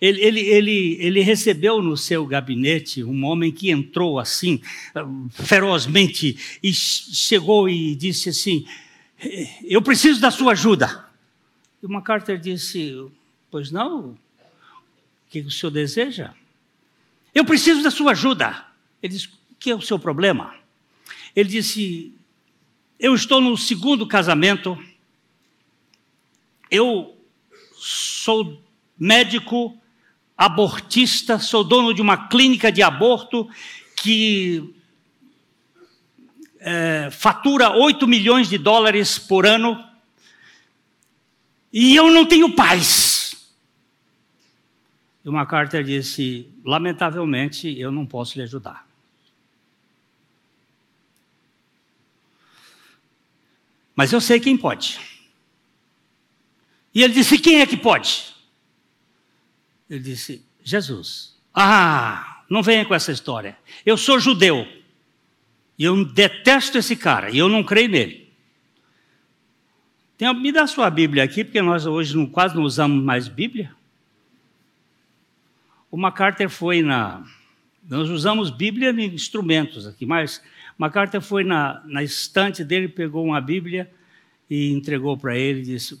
ele, 0.00 0.20
ele, 0.20 0.40
ele, 0.40 0.98
ele 1.00 1.20
recebeu 1.20 1.80
no 1.80 1.96
seu 1.96 2.26
gabinete 2.26 3.02
um 3.02 3.24
homem 3.24 3.50
que 3.52 3.70
entrou 3.70 4.18
assim, 4.18 4.60
ferozmente, 5.30 6.58
e 6.62 6.72
chegou 6.74 7.68
e 7.68 7.94
disse 7.94 8.28
assim: 8.28 8.66
Eu 9.64 9.82
preciso 9.82 10.20
da 10.20 10.30
sua 10.30 10.52
ajuda. 10.52 11.08
E 11.82 11.86
o 11.86 11.90
MacArthur 11.90 12.38
disse: 12.38 13.06
Pois 13.50 13.70
não, 13.70 14.10
o 14.10 14.18
que 15.30 15.40
o 15.40 15.50
senhor 15.50 15.70
deseja? 15.70 16.34
Eu 17.34 17.44
preciso 17.44 17.82
da 17.82 17.90
sua 17.90 18.12
ajuda. 18.12 18.66
Ele 19.02 19.14
disse: 19.14 19.28
O 19.28 19.54
que 19.58 19.70
é 19.70 19.74
o 19.74 19.80
seu 19.80 19.98
problema? 19.98 20.54
Ele 21.34 21.48
disse: 21.48 22.14
Eu 22.98 23.14
estou 23.14 23.40
no 23.40 23.56
segundo 23.56 24.06
casamento. 24.06 24.78
Eu 26.70 27.16
sou 27.76 28.62
médico 28.98 29.78
abortista, 30.36 31.38
sou 31.38 31.62
dono 31.62 31.94
de 31.94 32.02
uma 32.02 32.28
clínica 32.28 32.70
de 32.72 32.82
aborto 32.82 33.48
que 33.96 34.74
é, 36.66 37.10
fatura 37.10 37.76
8 37.76 38.08
milhões 38.08 38.48
de 38.48 38.56
dólares 38.56 39.18
por 39.18 39.44
ano. 39.44 39.86
E 41.70 41.94
eu 41.94 42.10
não 42.10 42.24
tenho 42.24 42.54
paz. 42.54 43.52
E 45.22 45.28
uma 45.28 45.44
carta 45.44 45.84
disse: 45.84 46.48
Lamentavelmente, 46.64 47.78
eu 47.78 47.92
não 47.92 48.06
posso 48.06 48.38
lhe 48.38 48.44
ajudar. 48.44 48.88
Mas 53.94 54.12
eu 54.12 54.20
sei 54.20 54.40
quem 54.40 54.56
pode. 54.56 54.98
E 56.94 57.02
ele 57.02 57.12
disse: 57.12 57.38
Quem 57.38 57.60
é 57.60 57.66
que 57.66 57.76
pode? 57.76 58.34
Ele 59.90 60.00
disse: 60.00 60.42
Jesus. 60.62 61.34
Ah, 61.54 62.42
não 62.48 62.62
venha 62.62 62.86
com 62.86 62.94
essa 62.94 63.12
história. 63.12 63.58
Eu 63.84 63.98
sou 63.98 64.18
judeu. 64.18 64.83
E 65.78 65.84
eu 65.84 66.04
detesto 66.04 66.78
esse 66.78 66.96
cara. 66.96 67.30
E 67.30 67.38
eu 67.38 67.48
não 67.48 67.62
creio 67.62 67.88
nele. 67.88 68.24
Tem, 70.16 70.32
me 70.32 70.52
dá 70.52 70.66
sua 70.66 70.88
Bíblia 70.88 71.24
aqui, 71.24 71.44
porque 71.44 71.60
nós 71.60 71.86
hoje 71.86 72.16
não, 72.16 72.26
quase 72.26 72.54
não 72.54 72.62
usamos 72.62 73.02
mais 73.02 73.26
Bíblia. 73.26 73.74
O 75.90 75.96
MacArthur 75.96 76.48
foi 76.48 76.82
na. 76.82 77.24
Nós 77.88 78.08
usamos 78.08 78.50
Bíblia 78.50 78.90
em 78.90 79.14
instrumentos 79.14 79.86
aqui, 79.86 80.06
mas 80.06 80.42
MacArthur 80.78 81.20
foi 81.20 81.44
na, 81.44 81.82
na 81.84 82.02
estante 82.02 82.64
dele, 82.64 82.88
pegou 82.88 83.24
uma 83.24 83.40
Bíblia 83.40 83.90
e 84.48 84.72
entregou 84.72 85.16
para 85.16 85.36
ele 85.36 85.60
e 85.60 85.64
disse: 85.64 86.00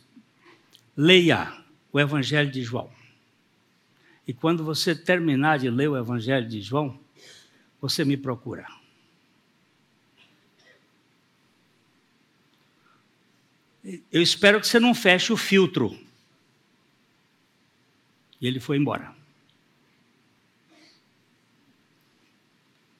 Leia 0.96 1.52
o 1.92 2.00
Evangelho 2.00 2.50
de 2.50 2.62
João. 2.62 2.88
E 4.26 4.32
quando 4.32 4.64
você 4.64 4.94
terminar 4.94 5.58
de 5.58 5.68
ler 5.68 5.88
o 5.88 5.96
Evangelho 5.96 6.48
de 6.48 6.60
João, 6.60 6.98
você 7.80 8.04
me 8.04 8.16
procura. 8.16 8.66
Eu 14.10 14.22
espero 14.22 14.60
que 14.60 14.66
você 14.66 14.80
não 14.80 14.94
feche 14.94 15.32
o 15.32 15.36
filtro. 15.36 15.98
E 18.40 18.46
ele 18.46 18.58
foi 18.58 18.78
embora. 18.78 19.14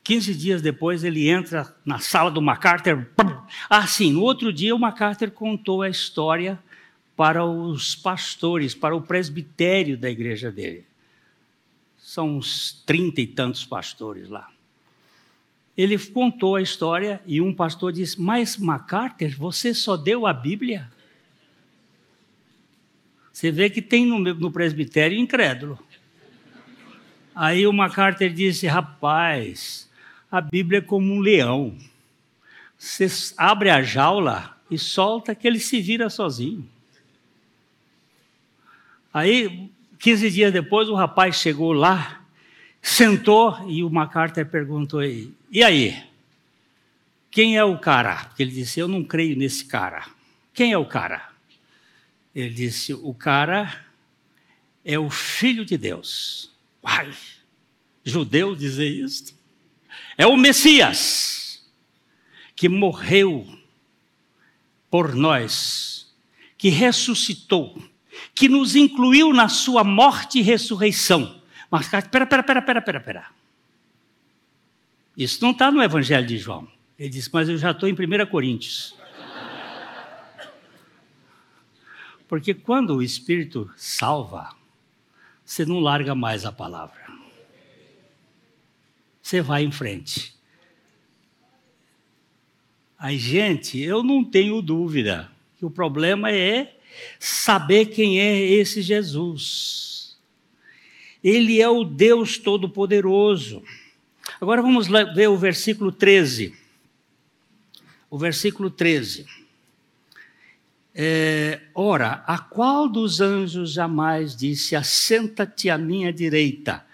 15 0.03 0.35
dias 0.35 0.61
depois, 0.61 1.03
ele 1.03 1.29
entra 1.29 1.75
na 1.85 1.99
sala 1.99 2.31
do 2.31 2.43
MacArthur. 2.43 3.07
Ah, 3.71 3.87
sim, 3.87 4.13
no 4.13 4.21
outro 4.21 4.53
dia, 4.53 4.75
o 4.75 4.79
MacArthur 4.79 5.31
contou 5.31 5.81
a 5.81 5.89
história 5.89 6.63
para 7.17 7.45
os 7.45 7.97
pastores, 7.97 8.75
para 8.75 8.95
o 8.95 9.01
presbitério 9.01 9.97
da 9.97 10.11
igreja 10.11 10.53
dele. 10.53 10.85
São 11.97 12.37
uns 12.37 12.83
trinta 12.85 13.23
e 13.23 13.27
tantos 13.27 13.65
pastores 13.65 14.29
lá. 14.29 14.51
Ele 15.77 15.99
contou 15.99 16.57
a 16.57 16.63
história 16.63 17.21
e 17.27 17.41
um 17.41 17.53
pastor 17.53 17.93
disse: 17.93 18.21
Mas 18.21 18.57
MacArthur, 18.57 19.31
você 19.31 19.75
só 19.75 19.97
deu 19.97 20.27
a 20.27 20.33
Bíblia? 20.33 20.91
Você 23.33 23.51
vê 23.51 23.69
que 23.69 23.83
tem 23.83 24.07
no, 24.07 24.19
no 24.21 24.53
presbitério 24.53 25.19
incrédulo. 25.19 25.79
Aí 27.35 27.67
o 27.67 27.73
MacArthur 27.73 28.31
disse: 28.31 28.69
Rapaz, 28.69 29.91
a 30.31 30.41
Bíblia 30.41 30.79
é 30.79 30.83
como 30.83 31.13
um 31.13 31.19
leão. 31.19 31.77
Você 32.79 33.09
abre 33.37 33.71
a 33.71 33.83
jaula 33.83 34.57
e 34.71 34.79
solta 34.79 35.35
que 35.35 35.49
ele 35.49 35.59
se 35.59 35.81
vira 35.81 36.09
sozinho. 36.09 36.69
Aí, 39.13 39.71
15 39.99 40.31
dias 40.31 40.53
depois, 40.53 40.89
o 40.89 40.95
rapaz 40.95 41.37
chegou 41.37 41.73
lá, 41.73 42.25
sentou 42.83 43.57
e 43.69 43.83
o 43.83 43.91
MacArthur 43.91 44.47
perguntou: 44.47 45.01
E 45.55 45.63
aí? 45.63 46.03
Quem 47.31 47.57
é 47.57 47.63
o 47.63 47.79
cara? 47.79 48.25
Porque 48.25 48.43
ele 48.43 48.51
disse: 48.51 48.81
Eu 48.81 48.89
não 48.89 49.05
creio 49.05 49.37
nesse 49.37 49.65
cara. 49.67 50.05
Quem 50.53 50.73
é 50.73 50.79
o 50.79 50.85
cara? 50.85 51.31
Ele 52.35 52.51
disse: 52.51 52.93
O 52.93 53.15
cara 53.15 53.87
é 54.85 54.99
o 54.99 55.09
filho 55.09 55.65
de 55.65 55.79
Deus. 55.79 56.51
Uai, 56.83 57.15
judeu 58.03 58.57
dizer 58.57 58.89
isso? 58.89 59.39
É 60.19 60.27
o 60.27 60.37
Messias 60.37 61.65
que 62.57 62.69
morreu 62.69 63.47
por 64.91 65.15
nós, 65.15 66.13
que 66.59 66.69
ressuscitou, 66.69 67.81
que 68.35 68.49
nos 68.49 68.75
incluiu 68.75 69.33
na 69.33 69.49
sua 69.49 69.85
morte 69.85 70.41
e 70.41 70.43
ressurreição. 70.43 71.41
Mas, 71.71 71.89
pera, 71.89 72.27
pera, 72.27 72.43
pera, 72.43 72.63
pera, 72.63 72.83
pera, 72.83 73.01
pera. 73.01 73.44
Isso 75.17 75.43
não 75.43 75.51
está 75.53 75.71
no 75.71 75.83
Evangelho 75.83 76.27
de 76.27 76.39
João. 76.39 76.69
Ele 76.99 77.09
disse, 77.09 77.31
mas 77.33 77.49
eu 77.49 77.57
já 77.57 77.71
estou 77.71 77.89
em 77.89 77.93
1 77.93 78.27
Coríntios. 78.27 78.97
Porque 82.29 82.55
quando 82.55 82.97
o 82.97 83.03
Espírito 83.03 83.71
salva, 83.77 84.55
você 85.45 85.65
não 85.65 85.79
larga 85.79 86.15
mais 86.15 86.45
a 86.45 86.53
palavra 86.53 87.05
você 89.25 89.41
vai 89.41 89.65
em 89.65 89.73
frente. 89.73 90.35
Aí, 92.99 93.17
gente, 93.17 93.81
eu 93.81 94.03
não 94.03 94.23
tenho 94.23 94.61
dúvida 94.61 95.31
que 95.59 95.65
o 95.65 95.71
problema 95.71 96.31
é 96.31 96.77
saber 97.19 97.87
quem 97.87 98.21
é 98.21 98.39
esse 98.39 98.83
Jesus. 98.83 100.19
Ele 101.23 101.59
é 101.59 101.69
o 101.69 101.85
Deus 101.85 102.37
Todo-Poderoso. 102.37 103.63
Agora 104.45 104.61
vamos 104.61 104.89
ver 104.89 105.27
o 105.27 105.39
versículo 105.39 105.91
13. 105.91 106.55
O 108.11 108.19
versículo 108.19 108.69
13. 108.69 109.25
É, 110.95 111.63
Ora, 111.75 112.23
a 112.27 112.37
qual 112.37 112.87
dos 112.87 113.23
anjos 113.23 113.73
jamais 113.73 114.37
disse: 114.37 114.77
Assenta-te 114.77 115.71
à 115.71 115.79
minha 115.79 116.13
direita, 116.13 116.85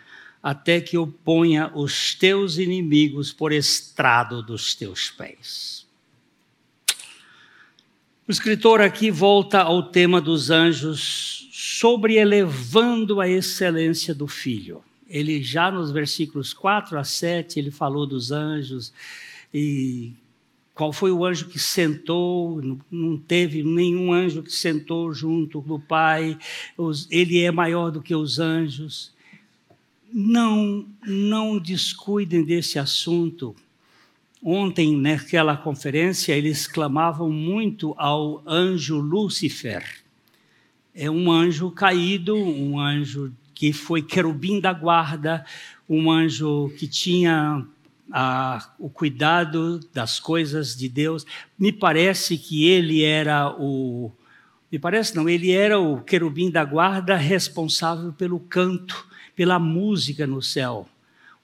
até 0.41 0.81
que 0.81 0.97
eu 0.97 1.09
ponha 1.09 1.73
os 1.75 2.15
teus 2.15 2.57
inimigos 2.57 3.33
por 3.33 3.51
estrado 3.51 4.45
dos 4.45 4.77
teus 4.77 5.11
pés. 5.11 5.85
O 8.29 8.31
escritor 8.31 8.81
aqui 8.81 9.11
volta 9.11 9.61
ao 9.61 9.91
tema 9.91 10.21
dos 10.21 10.51
anjos, 10.51 11.49
sobre 11.51 12.15
elevando 12.15 13.21
a 13.21 13.29
excelência 13.29 14.15
do 14.15 14.29
filho. 14.29 14.85
Ele 15.11 15.43
já 15.43 15.71
nos 15.71 15.91
versículos 15.91 16.55
4 16.55 16.97
a 16.97 17.05
7, 17.05 17.59
ele 17.59 17.71
falou 17.71 18.07
dos 18.07 18.31
anjos 18.31 18.93
e 19.53 20.13
qual 20.73 20.93
foi 20.93 21.11
o 21.11 21.27
anjo 21.27 21.49
que 21.49 21.59
sentou? 21.59 22.63
Não 22.91 23.19
teve 23.19 23.63
nenhum 23.63 24.13
anjo 24.13 24.43
que 24.43 24.53
sentou 24.53 25.13
junto 25.13 25.61
do 25.61 25.79
Pai. 25.79 26.39
Ele 27.11 27.41
é 27.41 27.51
maior 27.51 27.91
do 27.91 28.01
que 28.01 28.15
os 28.15 28.39
anjos 28.39 29.13
não, 30.13 30.87
não 31.05 31.59
descuidem 31.59 32.45
desse 32.45 32.79
assunto. 32.79 33.55
Ontem, 34.43 34.97
naquela 34.97 35.57
conferência, 35.57 36.33
eles 36.33 36.67
clamavam 36.67 37.31
muito 37.31 37.95
ao 37.99 38.43
anjo 38.47 38.99
Lúcifer. 38.99 39.85
É 40.95 41.11
um 41.11 41.31
anjo 41.31 41.71
caído, 41.71 42.35
um 42.35 42.81
anjo 42.81 43.33
que 43.61 43.75
foi 43.75 44.01
querubim 44.01 44.59
da 44.59 44.73
guarda, 44.73 45.45
um 45.87 46.11
anjo 46.11 46.73
que 46.79 46.89
tinha 46.89 47.63
a, 48.11 48.73
o 48.79 48.89
cuidado 48.89 49.79
das 49.93 50.19
coisas 50.19 50.75
de 50.75 50.89
Deus. 50.89 51.27
Me 51.59 51.71
parece 51.71 52.39
que 52.39 52.67
ele 52.67 53.03
era 53.03 53.51
o. 53.51 54.11
Me 54.73 54.79
parece 54.79 55.15
não, 55.15 55.29
ele 55.29 55.51
era 55.51 55.79
o 55.79 56.01
querubim 56.01 56.51
da 56.51 56.65
guarda 56.65 57.17
responsável 57.17 58.15
pelo 58.15 58.41
canto, 58.41 59.07
pela 59.37 59.59
música 59.59 60.27
no 60.27 60.41
céu. 60.41 60.89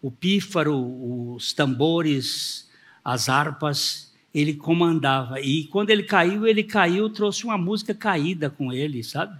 O 0.00 0.10
pífaro, 0.10 1.34
os 1.34 1.52
tambores, 1.52 2.66
as 3.04 3.28
harpas, 3.28 4.10
ele 4.32 4.54
comandava. 4.54 5.38
E 5.38 5.64
quando 5.64 5.90
ele 5.90 6.04
caiu, 6.04 6.46
ele 6.46 6.64
caiu, 6.64 7.10
trouxe 7.10 7.44
uma 7.44 7.58
música 7.58 7.92
caída 7.92 8.48
com 8.48 8.72
ele, 8.72 9.04
sabe? 9.04 9.38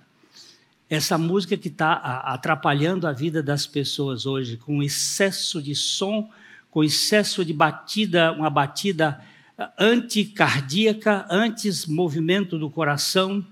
Essa 0.88 1.18
música 1.18 1.56
que 1.56 1.68
está 1.68 1.94
atrapalhando 1.94 3.06
a 3.06 3.12
vida 3.12 3.42
das 3.42 3.66
pessoas 3.66 4.24
hoje, 4.24 4.56
com 4.56 4.82
excesso 4.82 5.60
de 5.60 5.74
som, 5.74 6.30
com 6.70 6.84
excesso 6.84 7.44
de 7.44 7.52
batida, 7.52 8.32
uma 8.32 8.48
batida 8.48 9.20
ah, 9.58 9.72
anticardíaca, 9.78 11.26
antes 11.28 11.86
movimento 11.86 12.58
do 12.58 12.70
coração, 12.70 13.44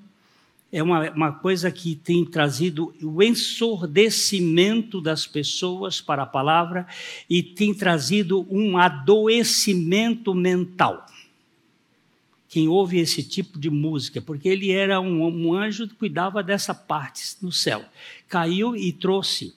é 0.70 0.82
uma, 0.82 1.10
uma 1.10 1.32
coisa 1.32 1.70
que 1.70 1.94
tem 1.94 2.24
trazido 2.24 2.94
o 3.02 3.22
ensurdecimento 3.22 5.00
das 5.00 5.26
pessoas 5.26 6.00
para 6.00 6.24
a 6.24 6.26
palavra 6.26 6.86
e 7.30 7.42
tem 7.42 7.72
trazido 7.72 8.46
um 8.50 8.76
adoecimento 8.76 10.34
mental 10.34 11.06
quem 12.54 12.68
ouve 12.68 13.00
esse 13.00 13.20
tipo 13.20 13.58
de 13.58 13.68
música, 13.68 14.22
porque 14.22 14.48
ele 14.48 14.70
era 14.70 15.00
um, 15.00 15.26
um 15.26 15.52
anjo 15.52 15.88
que 15.88 15.94
cuidava 15.96 16.40
dessa 16.40 16.72
parte 16.72 17.36
no 17.42 17.50
céu. 17.50 17.84
Caiu 18.28 18.76
e 18.76 18.92
trouxe. 18.92 19.56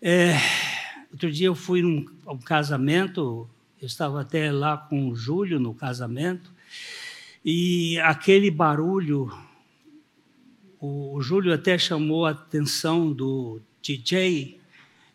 É, 0.00 0.36
outro 1.12 1.30
dia 1.30 1.46
eu 1.46 1.54
fui 1.54 1.80
num 1.80 2.04
um 2.26 2.38
casamento, 2.38 3.48
eu 3.80 3.86
estava 3.86 4.20
até 4.20 4.50
lá 4.50 4.76
com 4.76 5.10
o 5.10 5.14
Júlio 5.14 5.60
no 5.60 5.72
casamento, 5.72 6.50
e 7.44 7.96
aquele 8.00 8.50
barulho, 8.50 9.32
o, 10.80 11.14
o 11.14 11.22
Júlio 11.22 11.54
até 11.54 11.78
chamou 11.78 12.26
a 12.26 12.30
atenção 12.30 13.12
do 13.12 13.60
DJ 13.80 14.58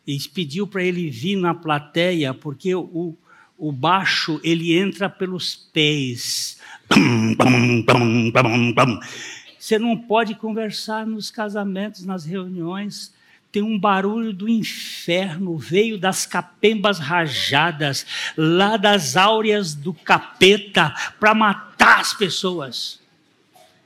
e 0.08 0.18
pediu 0.30 0.66
para 0.66 0.86
ele 0.86 1.10
vir 1.10 1.36
na 1.36 1.54
plateia, 1.54 2.34
porque 2.34 2.74
o, 2.74 3.14
o 3.58 3.72
baixo 3.74 4.40
ele 4.42 4.74
entra 4.74 5.10
pelos 5.10 5.54
pés 5.54 6.57
você 9.60 9.78
não 9.78 9.98
pode 9.98 10.36
conversar 10.36 11.06
nos 11.06 11.30
casamentos, 11.30 12.06
nas 12.06 12.26
reuniões. 12.26 13.14
Tem 13.52 13.62
um 13.62 13.78
barulho 13.80 14.32
do 14.32 14.48
inferno, 14.48 15.58
veio 15.58 15.98
das 15.98 16.26
capembas 16.26 17.00
rajadas, 17.00 18.06
lá 18.38 18.78
das 18.78 19.18
áureas 19.18 19.74
do 19.74 19.94
capeta, 19.94 20.94
para 21.20 21.34
matar 21.34 22.00
as 22.00 22.14
pessoas. 22.14 23.02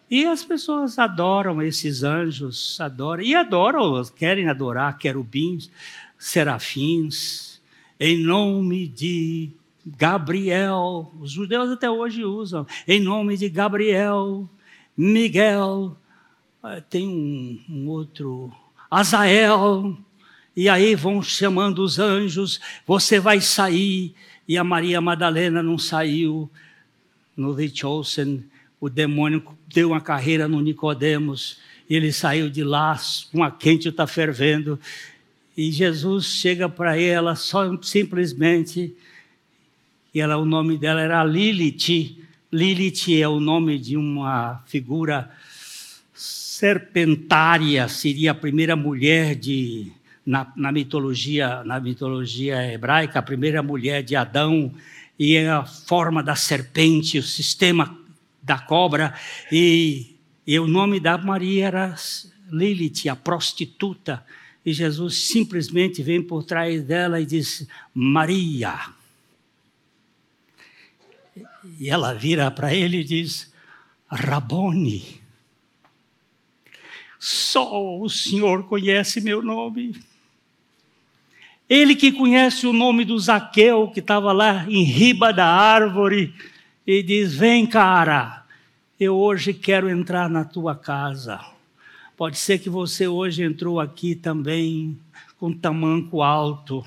E 0.09 0.25
as 0.25 0.43
pessoas 0.43 0.99
adoram 0.99 1.61
esses 1.61 2.03
anjos, 2.03 2.79
adoram, 2.81 3.23
e 3.23 3.33
adoram, 3.33 4.03
querem 4.15 4.49
adorar 4.49 4.97
querubins, 4.97 5.71
serafins, 6.17 7.61
em 7.99 8.17
nome 8.17 8.87
de 8.87 9.51
Gabriel, 9.85 11.11
os 11.19 11.31
judeus 11.31 11.69
até 11.71 11.89
hoje 11.89 12.23
usam, 12.23 12.67
em 12.87 12.99
nome 12.99 13.35
de 13.35 13.49
Gabriel, 13.49 14.47
Miguel, 14.95 15.97
eh, 16.63 16.83
tem 16.89 17.07
um, 17.07 17.59
um 17.67 17.89
outro, 17.89 18.51
Azael, 18.89 19.97
e 20.55 20.69
aí 20.69 20.93
vão 20.93 21.23
chamando 21.23 21.79
os 21.79 21.97
anjos, 21.97 22.59
você 22.85 23.19
vai 23.19 23.41
sair, 23.41 24.13
e 24.47 24.57
a 24.57 24.63
Maria 24.63 25.01
Madalena 25.01 25.63
não 25.63 25.77
saiu. 25.77 26.49
No 27.35 27.53
Richosen, 27.53 28.43
o 28.79 28.89
demônio 28.89 29.43
deu 29.67 29.89
uma 29.89 30.01
carreira 30.01 30.47
no 30.47 30.59
Nicodemos, 30.59 31.57
ele 31.89 32.11
saiu 32.11 32.49
de 32.49 32.63
lá, 32.63 32.99
uma 33.33 33.49
quente 33.49 33.87
está 33.87 34.05
fervendo, 34.05 34.79
e 35.57 35.71
Jesus 35.71 36.25
chega 36.25 36.69
para 36.69 36.99
ela 36.99 37.35
só 37.35 37.81
simplesmente 37.81 38.95
e 40.13 40.19
ela, 40.19 40.37
o 40.37 40.45
nome 40.45 40.77
dela 40.77 40.99
era 40.99 41.23
Lilith. 41.23 42.17
Lilith 42.51 43.21
é 43.21 43.27
o 43.27 43.39
nome 43.39 43.79
de 43.79 43.95
uma 43.95 44.61
figura 44.65 45.31
serpentária, 46.13 47.87
seria 47.87 48.31
a 48.31 48.35
primeira 48.35 48.75
mulher 48.75 49.35
de 49.35 49.91
na, 50.25 50.51
na, 50.55 50.71
mitologia 50.71 51.63
na 51.63 51.79
mitologia 51.79 52.71
hebraica, 52.71 53.19
a 53.19 53.23
primeira 53.23 53.63
mulher 53.63 54.03
de 54.03 54.15
Adão 54.15 54.71
e 55.17 55.35
é 55.35 55.49
a 55.49 55.65
forma 55.65 56.21
da 56.21 56.35
serpente, 56.35 57.17
o 57.17 57.23
sistema 57.23 57.97
da 58.43 58.59
cobra 58.59 59.13
e, 59.51 60.17
e 60.45 60.59
o 60.59 60.67
nome 60.67 60.99
da 60.99 61.17
Maria 61.17 61.67
era 61.67 61.95
Lilith, 62.51 63.07
a 63.07 63.15
prostituta. 63.15 64.23
E 64.63 64.73
Jesus 64.73 65.27
simplesmente 65.27 66.03
vem 66.03 66.21
por 66.21 66.43
trás 66.43 66.83
dela 66.83 67.19
e 67.19 67.25
diz: 67.25 67.67
Maria. 67.93 68.77
E 71.79 71.89
ela 71.89 72.13
vira 72.13 72.49
para 72.49 72.73
ele 72.73 73.01
e 73.01 73.03
diz: 73.03 73.51
Rabone, 74.09 75.21
só 77.19 77.99
o 77.99 78.09
Senhor 78.09 78.63
conhece 78.63 79.21
meu 79.21 79.43
nome. 79.43 79.95
Ele 81.69 81.95
que 81.95 82.11
conhece 82.11 82.65
o 82.65 82.73
nome 82.73 83.05
do 83.05 83.17
Zaqueu, 83.17 83.89
que 83.89 83.99
estava 83.99 84.31
lá 84.31 84.65
em 84.67 84.83
riba 84.83 85.31
da 85.31 85.47
árvore, 85.47 86.33
e 86.85 87.03
diz: 87.03 87.33
Vem, 87.33 87.65
cara, 87.67 88.43
eu 88.99 89.15
hoje 89.15 89.53
quero 89.53 89.89
entrar 89.89 90.29
na 90.29 90.43
tua 90.43 90.75
casa. 90.75 91.39
Pode 92.17 92.37
ser 92.37 92.59
que 92.59 92.69
você 92.69 93.07
hoje 93.07 93.43
entrou 93.43 93.79
aqui 93.79 94.15
também 94.15 94.99
com 95.37 95.53
tamanco 95.53 96.21
alto, 96.21 96.83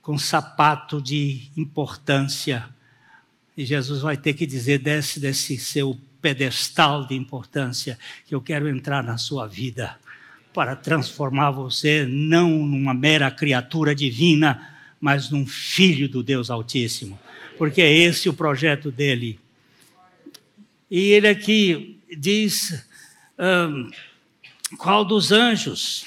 com 0.00 0.16
sapato 0.16 1.00
de 1.00 1.50
importância 1.56 2.73
e 3.56 3.64
Jesus 3.64 4.02
vai 4.02 4.16
ter 4.16 4.34
que 4.34 4.46
dizer: 4.46 4.78
desce 4.78 5.20
desse 5.20 5.56
seu 5.58 5.98
pedestal 6.20 7.06
de 7.06 7.14
importância, 7.14 7.98
que 8.26 8.34
eu 8.34 8.40
quero 8.40 8.68
entrar 8.68 9.02
na 9.02 9.18
sua 9.18 9.46
vida 9.46 9.96
para 10.52 10.76
transformar 10.76 11.50
você 11.50 12.06
não 12.08 12.48
numa 12.48 12.94
mera 12.94 13.30
criatura 13.30 13.94
divina, 13.94 14.72
mas 15.00 15.28
num 15.28 15.46
filho 15.46 16.08
do 16.08 16.22
Deus 16.22 16.48
Altíssimo. 16.48 17.18
Porque 17.58 17.82
é 17.82 17.92
esse 17.92 18.28
o 18.28 18.32
projeto 18.32 18.90
dele. 18.90 19.38
E 20.90 21.10
ele 21.10 21.28
aqui 21.28 22.00
diz: 22.16 22.86
um, 23.38 23.90
qual 24.76 25.04
dos 25.04 25.30
anjos? 25.30 26.06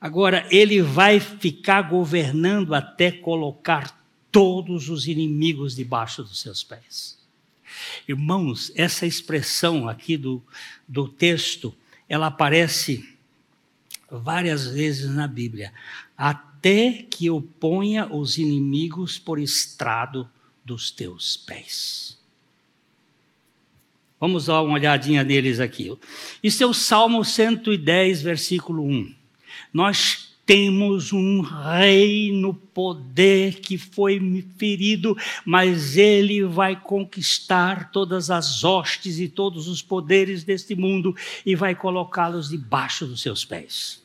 Agora, 0.00 0.46
ele 0.50 0.80
vai 0.80 1.18
ficar 1.18 1.82
governando 1.82 2.72
até 2.72 3.10
colocar 3.10 3.97
todos 4.30 4.88
os 4.88 5.06
inimigos 5.06 5.74
debaixo 5.74 6.22
dos 6.22 6.40
seus 6.40 6.62
pés. 6.62 7.18
Irmãos, 8.06 8.72
essa 8.74 9.06
expressão 9.06 9.88
aqui 9.88 10.16
do, 10.16 10.42
do 10.86 11.08
texto, 11.08 11.74
ela 12.08 12.28
aparece 12.28 13.16
várias 14.10 14.66
vezes 14.66 15.10
na 15.10 15.26
Bíblia. 15.26 15.72
Até 16.16 17.04
que 17.10 17.26
eu 17.26 17.40
ponha 17.40 18.06
os 18.06 18.38
inimigos 18.38 19.18
por 19.18 19.38
estrado 19.38 20.28
dos 20.64 20.90
teus 20.90 21.36
pés. 21.36 22.18
Vamos 24.20 24.46
dar 24.46 24.62
uma 24.62 24.74
olhadinha 24.74 25.22
neles 25.22 25.60
aqui. 25.60 25.96
Isso 26.42 26.62
é 26.62 26.66
o 26.66 26.74
Salmo 26.74 27.24
110, 27.24 28.20
versículo 28.20 28.82
1. 28.84 29.14
Nós 29.72 30.27
temos 30.48 31.12
um 31.12 31.42
rei 31.42 32.32
no 32.32 32.54
poder 32.54 33.60
que 33.60 33.76
foi 33.76 34.18
ferido, 34.56 35.14
mas 35.44 35.98
ele 35.98 36.42
vai 36.42 36.74
conquistar 36.74 37.92
todas 37.92 38.30
as 38.30 38.64
hostes 38.64 39.18
e 39.18 39.28
todos 39.28 39.68
os 39.68 39.82
poderes 39.82 40.44
deste 40.44 40.74
mundo 40.74 41.14
e 41.44 41.54
vai 41.54 41.74
colocá-los 41.74 42.48
debaixo 42.48 43.04
dos 43.04 43.20
seus 43.20 43.44
pés. 43.44 44.02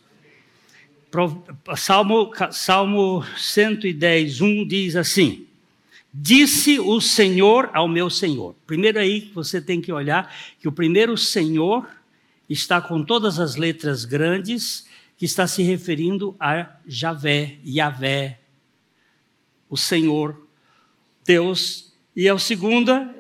Salmo, 1.78 2.34
Salmo 2.52 3.24
110, 3.38 4.42
1 4.42 4.68
diz 4.68 4.98
assim: 4.98 5.48
Disse 6.14 6.78
o 6.78 7.00
Senhor 7.00 7.70
ao 7.74 7.88
meu 7.88 8.10
Senhor. 8.10 8.54
Primeiro 8.68 9.00
aí 9.00 9.32
você 9.34 9.62
tem 9.62 9.80
que 9.80 9.94
olhar 9.94 10.30
que 10.60 10.68
o 10.68 10.74
primeiro 10.74 11.18
Senhor 11.18 11.88
está 12.50 12.82
com 12.82 13.02
todas 13.02 13.40
as 13.40 13.56
letras 13.56 14.04
grandes 14.04 14.92
que 15.18 15.26
está 15.26 15.48
se 15.48 15.64
referindo 15.64 16.36
a 16.40 16.78
Javé, 16.86 17.58
Yahvé, 17.66 18.40
o 19.70 19.78
Senhor, 19.78 20.48
Deus. 21.26 21.94
E 22.16 22.30
a 22.30 22.38
segunda 22.38 23.14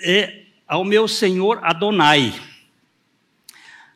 é 0.00 0.44
ao 0.66 0.84
meu 0.84 1.06
Senhor 1.06 1.60
Adonai. 1.62 2.34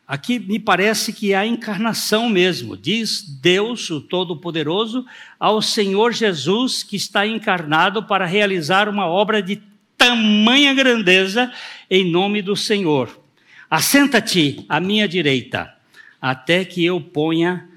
Aqui 0.07 0.39
me 0.39 0.59
parece 0.59 1.13
que 1.13 1.31
é 1.31 1.37
a 1.37 1.45
encarnação 1.45 2.29
mesmo, 2.29 2.75
diz 2.75 3.21
Deus, 3.21 3.89
o 3.89 4.01
Todo-Poderoso, 4.01 5.05
ao 5.39 5.61
Senhor 5.61 6.11
Jesus 6.11 6.83
que 6.83 6.97
está 6.97 7.25
encarnado 7.25 8.03
para 8.03 8.25
realizar 8.25 8.89
uma 8.89 9.05
obra 9.05 9.41
de 9.41 9.61
tamanha 9.97 10.73
grandeza 10.73 11.49
em 11.89 12.11
nome 12.11 12.41
do 12.41 12.57
Senhor. 12.57 13.21
Assenta-te 13.69 14.65
à 14.67 14.81
minha 14.81 15.07
direita, 15.07 15.73
até 16.21 16.63
que 16.63 16.85
eu 16.85 17.01
ponha 17.01 17.67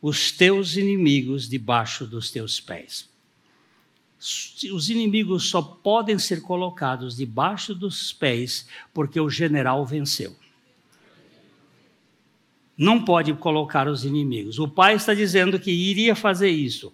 os 0.00 0.32
teus 0.32 0.76
inimigos 0.76 1.48
debaixo 1.48 2.06
dos 2.06 2.30
teus 2.30 2.58
pés. 2.58 3.08
Os 4.72 4.88
inimigos 4.88 5.50
só 5.50 5.60
podem 5.60 6.18
ser 6.18 6.42
colocados 6.42 7.16
debaixo 7.16 7.74
dos 7.74 8.12
pés 8.12 8.66
porque 8.94 9.20
o 9.20 9.28
general 9.28 9.84
venceu 9.84 10.34
não 12.76 13.04
pode 13.04 13.32
colocar 13.34 13.86
os 13.88 14.04
inimigos. 14.04 14.58
O 14.58 14.66
pai 14.66 14.94
está 14.94 15.14
dizendo 15.14 15.58
que 15.58 15.70
iria 15.70 16.14
fazer 16.14 16.50
isso. 16.50 16.92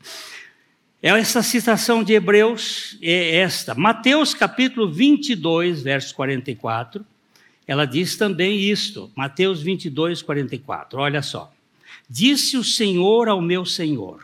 Essa 1.00 1.42
citação 1.42 2.02
de 2.02 2.12
Hebreus 2.12 2.98
é 3.00 3.36
esta. 3.36 3.74
Mateus 3.74 4.34
capítulo 4.34 4.90
22, 4.90 5.82
verso 5.82 6.14
44, 6.14 7.04
ela 7.68 7.86
diz 7.86 8.16
também 8.16 8.58
isto. 8.58 9.12
Mateus 9.14 9.60
22, 9.60 10.22
44. 10.22 10.98
Olha 10.98 11.20
só. 11.20 11.52
Disse 12.08 12.56
o 12.56 12.64
Senhor 12.64 13.28
ao 13.28 13.42
meu 13.42 13.66
Senhor: 13.66 14.22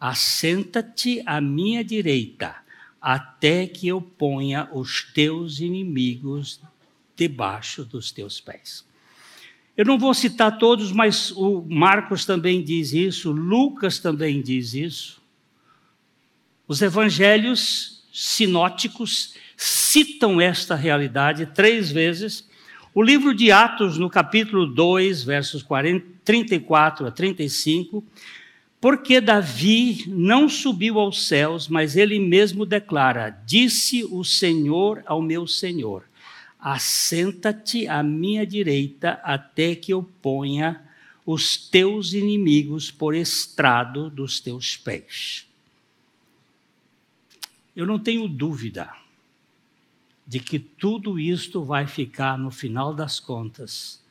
Assenta-te 0.00 1.22
à 1.24 1.40
minha 1.40 1.84
direita, 1.84 2.56
até 3.00 3.68
que 3.68 3.86
eu 3.86 4.02
ponha 4.02 4.68
os 4.72 5.04
teus 5.14 5.60
inimigos 5.60 6.60
debaixo 7.16 7.84
dos 7.84 8.10
teus 8.10 8.40
pés. 8.40 8.84
Eu 9.76 9.84
não 9.84 9.98
vou 9.98 10.12
citar 10.12 10.58
todos, 10.58 10.90
mas 10.90 11.30
o 11.32 11.64
Marcos 11.68 12.24
também 12.24 12.62
diz 12.62 12.92
isso, 12.92 13.30
Lucas 13.30 14.00
também 14.00 14.42
diz 14.42 14.74
isso. 14.74 15.22
Os 16.66 16.82
evangelhos 16.82 18.04
sinóticos 18.12 19.34
citam 19.56 20.40
esta 20.40 20.74
realidade 20.74 21.46
três 21.46 21.90
vezes. 21.90 22.48
O 22.94 23.02
livro 23.02 23.34
de 23.34 23.50
Atos, 23.50 23.98
no 23.98 24.08
capítulo 24.08 24.66
2, 24.66 25.24
versos 25.24 25.62
40, 25.62 26.06
34 26.24 27.06
a 27.06 27.10
35, 27.10 28.04
porque 28.80 29.20
Davi 29.20 30.04
não 30.06 30.48
subiu 30.48 31.00
aos 31.00 31.26
céus, 31.26 31.66
mas 31.66 31.96
ele 31.96 32.20
mesmo 32.20 32.64
declara: 32.64 33.30
Disse 33.44 34.04
o 34.04 34.22
Senhor 34.22 35.02
ao 35.06 35.20
meu 35.20 35.46
Senhor 35.46 36.04
assenta-te 36.64 37.86
à 37.86 38.02
minha 38.02 38.46
direita 38.46 39.20
até 39.22 39.74
que 39.74 39.92
eu 39.92 40.02
ponha 40.22 40.82
os 41.26 41.58
teus 41.58 42.14
inimigos 42.14 42.90
por 42.90 43.14
estrado 43.14 44.08
dos 44.08 44.40
teus 44.40 44.74
pés. 44.74 45.46
Eu 47.76 47.84
não 47.84 47.98
tenho 47.98 48.26
dúvida 48.26 48.90
de 50.26 50.40
que 50.40 50.58
tudo 50.58 51.18
isto 51.18 51.62
vai 51.62 51.86
ficar, 51.86 52.38
no 52.38 52.50
final 52.50 52.94
das 52.94 53.20
contas, 53.20 54.02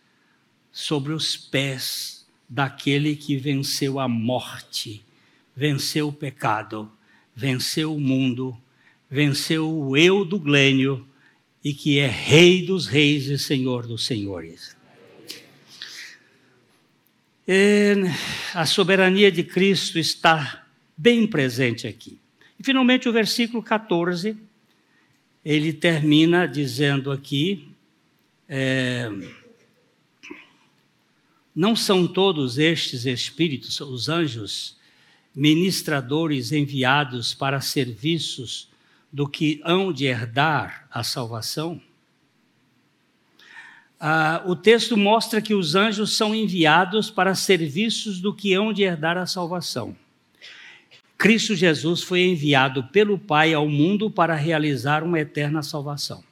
sobre 0.72 1.14
os 1.14 1.36
pés 1.36 2.28
daquele 2.48 3.16
que 3.16 3.36
venceu 3.38 4.00
a 4.00 4.08
morte, 4.08 5.04
venceu 5.56 6.10
o 6.10 6.14
pecado, 6.14 6.92
venceu 7.36 7.96
o 7.96 8.00
mundo, 8.00 8.56
venceu 9.10 9.70
o 9.70 9.98
eu 9.98 10.24
do 10.24 10.40
glênio 10.40 11.08
e 11.64 11.74
que 11.74 12.00
é 12.00 12.08
Rei 12.08 12.66
dos 12.66 12.86
Reis 12.86 13.28
e 13.28 13.40
Senhor 13.40 13.88
dos 13.88 14.06
Senhores. 14.06 14.76
E 17.48 17.96
a 18.54 18.66
soberania 18.66 19.32
de 19.32 19.44
Cristo 19.44 20.00
está 20.00 20.66
bem 20.96 21.28
presente 21.28 21.88
aqui. 21.88 22.20
E 22.60 22.64
finalmente 22.64 23.10
o 23.10 23.14
versículo 23.14 23.62
14, 23.62 24.38
ele 25.44 25.74
termina 25.74 26.48
dizendo 26.48 27.12
aqui: 27.12 27.70
é, 28.48 29.10
não 31.56 31.76
são 31.76 32.08
todos 32.08 32.58
estes 32.58 33.06
espíritos, 33.06 33.80
os 33.82 34.10
anjos, 34.10 34.78
ministradores 35.36 36.52
enviados 36.52 37.34
para 37.34 37.62
serviços 37.62 38.70
do 39.12 39.28
que 39.28 39.62
hão 39.64 39.94
de 39.94 40.06
herdar 40.06 40.88
a 40.92 41.04
salvação, 41.04 41.82
ah, 44.06 44.44
o 44.46 44.54
texto 44.54 44.98
mostra 44.98 45.42
que 45.42 45.54
os 45.54 45.76
anjos 45.76 46.18
são 46.18 46.36
enviados 46.36 47.10
para 47.10 47.34
serviços 47.36 48.20
do 48.20 48.34
que 48.34 48.54
hão 48.54 48.74
de 48.74 48.84
herdar 48.84 49.18
a 49.18 49.26
salvação. 49.26 49.96
Cristo 51.18 51.56
Jesus 51.56 52.02
foi 52.04 52.22
enviado 52.22 52.84
pelo 52.86 53.18
Pai 53.18 53.54
ao 53.54 53.68
mundo 53.68 54.10
para 54.10 54.36
realizar 54.36 55.04
uma 55.04 55.20
eterna 55.20 55.64
salvação. 55.64 56.24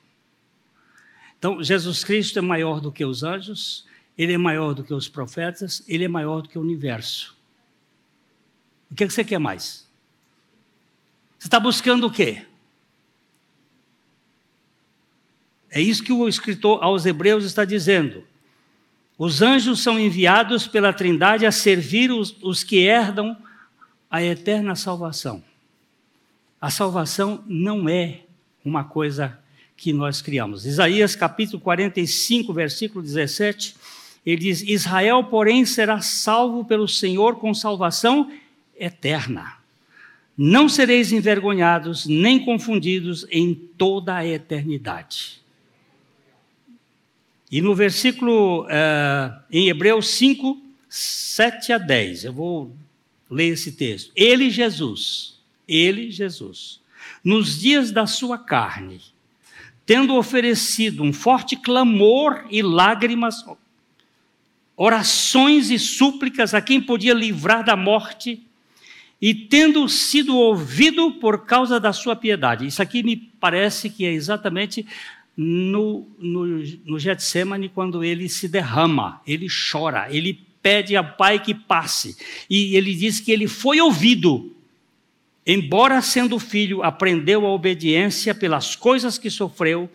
Então, 1.38 1.64
Jesus 1.64 2.04
Cristo 2.04 2.38
é 2.38 2.42
maior 2.42 2.80
do 2.80 2.92
que 2.92 3.04
os 3.04 3.24
anjos, 3.24 3.86
ele 4.18 4.34
é 4.34 4.38
maior 4.38 4.74
do 4.74 4.84
que 4.84 4.94
os 4.94 5.08
profetas, 5.08 5.84
ele 5.88 6.04
é 6.04 6.08
maior 6.08 6.42
do 6.42 6.50
que 6.50 6.58
o 6.58 6.62
universo. 6.62 7.36
O 8.92 8.96
que, 8.96 9.10
você 9.10 9.24
quer 9.24 9.40
mais? 9.40 9.88
Você 11.40 11.48
está 11.48 11.60
buscando 11.60 12.06
o 12.06 12.12
quê? 12.12 12.46
É 15.72 15.80
isso 15.80 16.04
que 16.04 16.12
o 16.12 16.28
escritor 16.28 16.84
aos 16.84 17.06
Hebreus 17.06 17.46
está 17.46 17.64
dizendo. 17.64 18.24
Os 19.18 19.42
anjos 19.42 19.82
são 19.82 19.98
enviados 19.98 20.68
pela 20.68 20.92
Trindade 20.92 21.46
a 21.46 21.52
servir 21.52 22.12
os, 22.12 22.36
os 22.42 22.64
que 22.64 22.80
herdam 22.80 23.38
a 24.12 24.22
eterna 24.22 24.76
salvação. 24.76 25.41
A 26.59 26.70
salvação 26.70 27.41
não 27.47 27.88
é 27.88 28.20
uma 28.64 28.84
coisa 28.84 29.39
que 29.78 29.93
nós 29.93 30.22
criamos. 30.22 30.66
Isaías 30.66 31.16
capítulo 31.16 31.62
45, 31.62 32.53
versículo 32.53 33.01
17, 33.01 33.74
ele 34.26 34.41
diz: 34.41 34.62
Israel, 34.62 35.24
porém, 35.24 35.66
será 35.66 36.01
salvo 36.01 36.66
pelo 36.66 36.88
Senhor 36.88 37.38
com 37.38 37.53
salvação 37.53 38.32
eterna. 38.78 39.57
Não 40.38 40.68
sereis 40.68 41.12
envergonhados 41.12 42.05
nem 42.05 42.43
confundidos 42.43 43.26
em 43.32 43.55
toda 43.55 44.16
a 44.16 44.26
eternidade. 44.26 45.41
E 47.51 47.62
no 47.62 47.76
versículo, 47.76 48.64
uh, 48.64 49.41
em 49.51 49.68
Hebreus 49.68 50.09
5, 50.09 50.62
7 50.88 51.74
a 51.74 51.78
10, 51.78 52.26
eu 52.26 52.34
vou 52.34 52.72
ler 53.32 53.48
esse 53.48 53.72
texto. 53.72 54.12
Ele, 54.16 54.50
Jesus, 54.50 55.40
ele, 55.68 56.12
Jesus, 56.12 56.82
nos 57.24 57.60
dias 57.60 57.92
da 57.92 58.06
sua 58.06 58.38
carne, 58.38 59.00
tendo 59.86 60.16
oferecido 60.16 61.02
um 61.02 61.14
forte 61.14 61.56
clamor 61.56 62.46
e 62.52 62.62
lágrimas, 62.62 63.46
orações 64.76 65.72
e 65.72 65.80
súplicas 65.80 66.54
a 66.54 66.62
quem 66.62 66.82
podia 66.82 67.14
livrar 67.14 67.64
da 67.64 67.76
morte, 67.76 68.44
e 69.22 69.36
tendo 69.36 69.88
sido 69.88 70.36
ouvido 70.36 71.12
por 71.12 71.46
causa 71.46 71.80
da 71.80 71.94
sua 71.94 72.16
piedade. 72.16 72.66
Isso 72.66 72.82
aqui 72.82 73.04
me 73.04 73.16
parece 73.16 73.88
que 73.88 74.04
é 74.04 74.12
exatamente 74.12 74.86
no, 75.38 76.08
no, 76.18 76.64
no 76.86 77.00
Getsemane 77.00 77.70
quando 77.70 78.04
ele 78.04 78.28
se 78.28 78.48
derrama, 78.48 79.22
ele 79.26 79.48
chora, 79.72 80.08
ele 80.10 80.40
pede 80.62 80.95
ao 80.95 81.16
Pai 81.16 81.39
que 81.39 81.53
passe. 81.53 82.18
E 82.49 82.76
ele 82.76 82.93
diz 82.93 83.20
que 83.20 83.32
ele 83.32 83.47
foi 83.47 83.80
ouvido. 83.80 84.55
Embora 85.45 86.01
sendo 86.01 86.38
filho, 86.38 86.84
aprendeu 86.84 87.45
a 87.45 87.49
obediência 87.49 88.34
pelas 88.36 88.76
coisas 88.76 89.18
que 89.18 89.30
sofreu, 89.30 89.89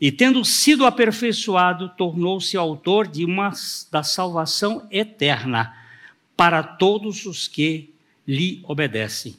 e 0.00 0.10
tendo 0.12 0.44
sido 0.44 0.86
aperfeiçoado, 0.86 1.90
tornou-se 1.96 2.56
autor 2.56 3.06
de 3.06 3.24
uma 3.24 3.52
da 3.90 4.02
salvação 4.02 4.86
eterna 4.90 5.74
para 6.36 6.62
todos 6.62 7.26
os 7.26 7.48
que 7.48 7.90
lhe 8.26 8.60
obedecem 8.64 9.36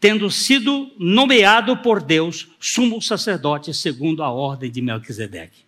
tendo 0.00 0.30
sido 0.30 0.90
nomeado 0.98 1.76
por 1.78 2.02
Deus 2.02 2.48
sumo 2.60 3.02
sacerdote 3.02 3.74
segundo 3.74 4.22
a 4.22 4.30
ordem 4.30 4.70
de 4.70 4.80
Melquisedeque. 4.80 5.67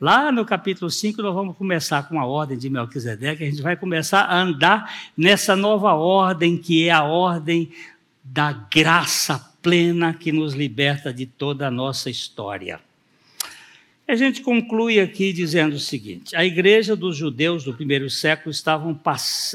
Lá 0.00 0.32
no 0.32 0.46
capítulo 0.46 0.90
5, 0.90 1.20
nós 1.20 1.34
vamos 1.34 1.54
começar 1.58 2.08
com 2.08 2.18
a 2.18 2.24
ordem 2.24 2.56
de 2.56 2.70
Melquisedeque, 2.70 3.44
a 3.44 3.50
gente 3.50 3.60
vai 3.60 3.76
começar 3.76 4.22
a 4.22 4.40
andar 4.40 5.10
nessa 5.14 5.54
nova 5.54 5.92
ordem, 5.92 6.56
que 6.56 6.88
é 6.88 6.90
a 6.90 7.04
ordem 7.04 7.70
da 8.24 8.50
graça 8.50 9.38
plena 9.60 10.14
que 10.14 10.32
nos 10.32 10.54
liberta 10.54 11.12
de 11.12 11.26
toda 11.26 11.66
a 11.66 11.70
nossa 11.70 12.08
história. 12.08 12.80
A 14.08 14.14
gente 14.14 14.40
conclui 14.40 14.98
aqui 14.98 15.34
dizendo 15.34 15.74
o 15.74 15.78
seguinte: 15.78 16.34
a 16.34 16.46
igreja 16.46 16.96
dos 16.96 17.14
judeus 17.14 17.64
do 17.64 17.74
primeiro 17.74 18.08
século 18.08 18.50
estavam, 18.50 18.98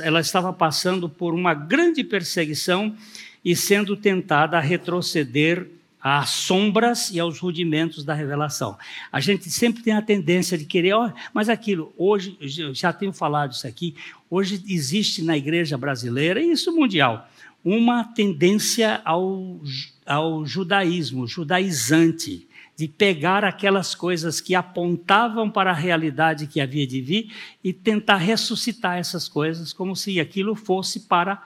ela 0.03 0.19
estava 0.19 0.53
passando 0.53 1.09
por 1.09 1.33
uma 1.33 1.55
grande 1.55 2.03
perseguição 2.03 2.95
e 3.43 3.55
sendo 3.55 3.97
tentada 3.97 4.59
a 4.59 4.61
retroceder 4.61 5.67
às 6.07 6.29
sombras 6.29 7.09
e 7.09 7.19
aos 7.19 7.39
rudimentos 7.39 8.05
da 8.05 8.13
revelação. 8.13 8.77
A 9.11 9.19
gente 9.19 9.49
sempre 9.49 9.81
tem 9.81 9.91
a 9.91 10.03
tendência 10.03 10.55
de 10.55 10.63
querer, 10.63 10.93
oh, 10.93 11.11
mas 11.33 11.49
aquilo, 11.49 11.91
hoje, 11.97 12.37
já 12.73 12.93
tenho 12.93 13.11
falado 13.11 13.53
isso 13.53 13.65
aqui, 13.65 13.95
hoje 14.29 14.63
existe 14.67 15.23
na 15.23 15.35
igreja 15.35 15.75
brasileira, 15.79 16.39
e 16.39 16.51
isso 16.51 16.71
mundial, 16.75 17.27
uma 17.63 18.03
tendência 18.03 19.01
ao, 19.03 19.59
ao 20.05 20.45
judaísmo, 20.45 21.25
judaizante, 21.25 22.47
de 22.77 22.87
pegar 22.87 23.43
aquelas 23.43 23.95
coisas 23.95 24.39
que 24.39 24.53
apontavam 24.53 25.49
para 25.49 25.71
a 25.71 25.73
realidade 25.73 26.45
que 26.45 26.61
havia 26.61 26.85
de 26.85 27.01
vir 27.01 27.31
e 27.63 27.73
tentar 27.73 28.17
ressuscitar 28.17 28.97
essas 28.99 29.27
coisas 29.27 29.73
como 29.73 29.95
se 29.95 30.19
aquilo 30.19 30.55
fosse 30.55 31.07
para 31.07 31.41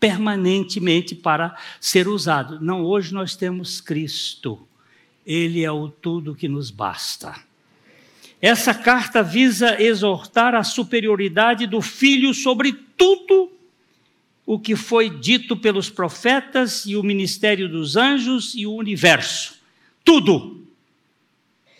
permanentemente 0.00 1.14
para 1.14 1.54
ser 1.78 2.08
usado. 2.08 2.58
Não, 2.60 2.82
hoje 2.82 3.12
nós 3.12 3.36
temos 3.36 3.80
Cristo. 3.80 4.66
Ele 5.26 5.62
é 5.62 5.70
o 5.70 5.88
tudo 5.88 6.34
que 6.34 6.48
nos 6.48 6.70
basta. 6.70 7.38
Essa 8.40 8.72
carta 8.72 9.22
visa 9.22 9.80
exortar 9.80 10.54
a 10.54 10.64
superioridade 10.64 11.66
do 11.66 11.82
Filho 11.82 12.32
sobre 12.32 12.72
tudo 12.96 13.52
o 14.46 14.58
que 14.58 14.74
foi 14.74 15.10
dito 15.10 15.56
pelos 15.56 15.90
profetas 15.90 16.86
e 16.86 16.96
o 16.96 17.02
ministério 17.02 17.68
dos 17.68 17.96
anjos 17.96 18.54
e 18.56 18.66
o 18.66 18.72
universo. 18.72 19.60
Tudo. 20.02 20.66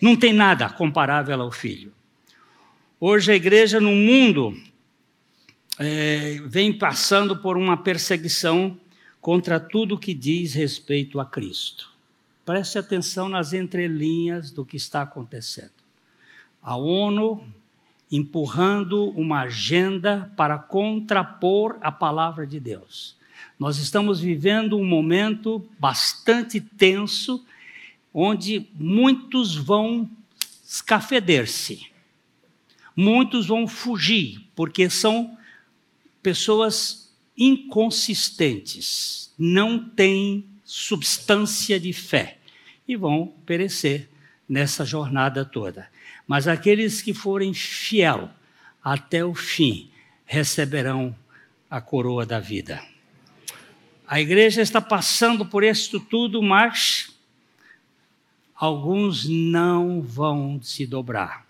Não 0.00 0.14
tem 0.14 0.32
nada 0.32 0.68
comparável 0.68 1.40
ao 1.40 1.50
Filho. 1.50 1.92
Hoje 3.00 3.32
a 3.32 3.34
igreja 3.34 3.80
no 3.80 3.90
mundo 3.90 4.54
é, 5.82 6.38
vem 6.44 6.74
passando 6.74 7.38
por 7.38 7.56
uma 7.56 7.74
perseguição 7.74 8.78
contra 9.18 9.58
tudo 9.58 9.98
que 9.98 10.12
diz 10.12 10.52
respeito 10.52 11.18
a 11.18 11.24
Cristo. 11.24 11.90
Preste 12.44 12.78
atenção 12.78 13.30
nas 13.30 13.54
entrelinhas 13.54 14.50
do 14.50 14.62
que 14.62 14.76
está 14.76 15.00
acontecendo. 15.00 15.72
A 16.62 16.76
ONU 16.76 17.42
empurrando 18.12 19.08
uma 19.10 19.42
agenda 19.42 20.30
para 20.36 20.58
contrapor 20.58 21.78
a 21.80 21.90
palavra 21.90 22.46
de 22.46 22.60
Deus. 22.60 23.16
Nós 23.58 23.78
estamos 23.78 24.20
vivendo 24.20 24.76
um 24.76 24.84
momento 24.84 25.66
bastante 25.78 26.60
tenso, 26.60 27.42
onde 28.12 28.68
muitos 28.74 29.56
vão 29.56 30.10
escafeder-se, 30.62 31.86
muitos 32.94 33.46
vão 33.46 33.66
fugir, 33.66 34.46
porque 34.54 34.90
são 34.90 35.38
pessoas 36.22 37.12
inconsistentes, 37.36 39.32
não 39.38 39.88
têm 39.88 40.44
substância 40.64 41.80
de 41.80 41.92
fé 41.92 42.38
e 42.86 42.96
vão 42.96 43.26
perecer 43.46 44.08
nessa 44.48 44.84
jornada 44.84 45.44
toda. 45.44 45.88
Mas 46.26 46.46
aqueles 46.46 47.02
que 47.02 47.14
forem 47.14 47.54
fiel 47.54 48.30
até 48.82 49.24
o 49.24 49.34
fim 49.34 49.90
receberão 50.24 51.16
a 51.68 51.80
coroa 51.80 52.26
da 52.26 52.38
vida. 52.38 52.82
A 54.06 54.20
igreja 54.20 54.60
está 54.60 54.80
passando 54.80 55.46
por 55.46 55.62
isso 55.64 56.00
tudo, 56.00 56.42
mas 56.42 57.16
alguns 58.54 59.28
não 59.28 60.02
vão 60.02 60.60
se 60.62 60.86
dobrar 60.86 61.49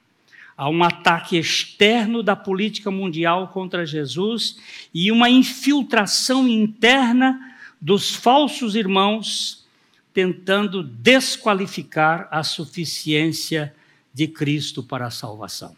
a 0.60 0.68
um 0.68 0.84
ataque 0.84 1.38
externo 1.38 2.22
da 2.22 2.36
política 2.36 2.90
mundial 2.90 3.48
contra 3.48 3.86
Jesus 3.86 4.58
e 4.92 5.10
uma 5.10 5.30
infiltração 5.30 6.46
interna 6.46 7.56
dos 7.80 8.14
falsos 8.14 8.74
irmãos 8.74 9.66
tentando 10.12 10.82
desqualificar 10.82 12.28
a 12.30 12.42
suficiência 12.42 13.74
de 14.12 14.28
Cristo 14.28 14.82
para 14.82 15.06
a 15.06 15.10
salvação. 15.10 15.74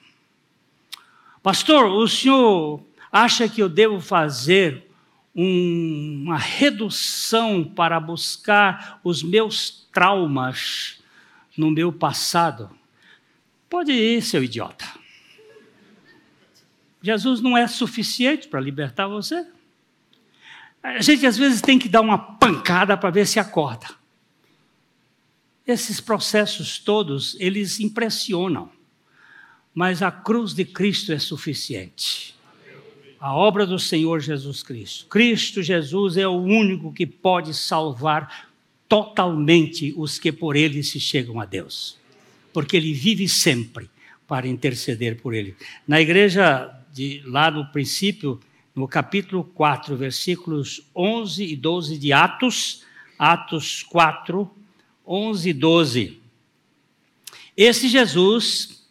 Pastor, 1.45 1.85
o 1.85 2.09
senhor 2.09 2.83
acha 3.13 3.49
que 3.49 3.63
eu 3.63 3.69
devo 3.69 4.01
fazer 4.01 4.91
um, 5.33 6.25
uma 6.25 6.39
redução 6.39 7.63
para 7.63 8.01
buscar 8.01 8.99
os 9.05 9.23
meus 9.23 9.87
traumas 9.93 11.01
no 11.57 11.71
meu 11.71 11.93
passado? 11.93 12.82
Pode 13.73 13.91
ir, 13.91 14.21
seu 14.21 14.45
idiota. 14.45 14.85
Jesus 17.01 17.41
não 17.41 17.57
é 17.57 17.67
suficiente 17.67 18.47
para 18.47 18.61
libertar 18.61 19.09
você. 19.09 19.47
A 20.83 21.01
gente 21.01 21.25
às 21.25 21.39
vezes 21.39 21.63
tem 21.63 21.79
que 21.79 21.89
dar 21.89 22.03
uma 22.03 22.19
pancada 22.19 22.99
para 22.99 23.09
ver 23.09 23.27
se 23.27 23.41
acorda. 23.41 23.87
Esses 25.67 26.03
processos 26.03 26.79
todos, 26.79 27.35
eles 27.41 27.81
impressionam. 27.81 28.71
Mas 29.73 30.03
a 30.03 30.11
cruz 30.11 30.53
de 30.53 30.67
Cristo 30.67 31.11
é 31.11 31.19
suficiente. 31.19 32.37
A 33.19 33.35
obra 33.35 33.67
do 33.67 33.79
Senhor 33.79 34.21
Jesus 34.21 34.63
Cristo. 34.63 35.07
Cristo 35.07 35.63
Jesus 35.63 36.19
é 36.19 36.29
o 36.29 36.37
único 36.37 36.93
que 36.93 37.07
pode 37.07 37.55
salvar 37.55 38.51
totalmente 38.87 39.95
os 39.97 40.19
que 40.19 40.31
por 40.31 40.57
ele 40.57 40.83
se 40.83 41.01
chegam 41.01 41.41
a 41.41 41.47
Deus 41.47 42.02
porque 42.53 42.77
ele 42.77 42.93
vive 42.93 43.29
sempre 43.29 43.91
para 44.27 44.47
interceder 44.47 45.21
por 45.21 45.35
ele. 45.35 45.57
Na 45.87 46.01
igreja 46.01 46.71
de 46.93 47.23
lá 47.27 47.51
no 47.51 47.67
princípio, 47.67 48.41
no 48.75 48.89
capítulo 48.89 49.45
4, 49.45 49.97
versículos 49.97 50.83
11 50.95 51.45
e 51.45 51.57
12 51.57 51.99
de 51.99 52.13
Atos, 52.13 52.85
Atos 53.19 53.83
4, 53.83 54.51
11 55.07 55.49
e 55.49 55.53
12. 55.53 56.21
Esse 57.57 57.89
Jesus 57.89 58.83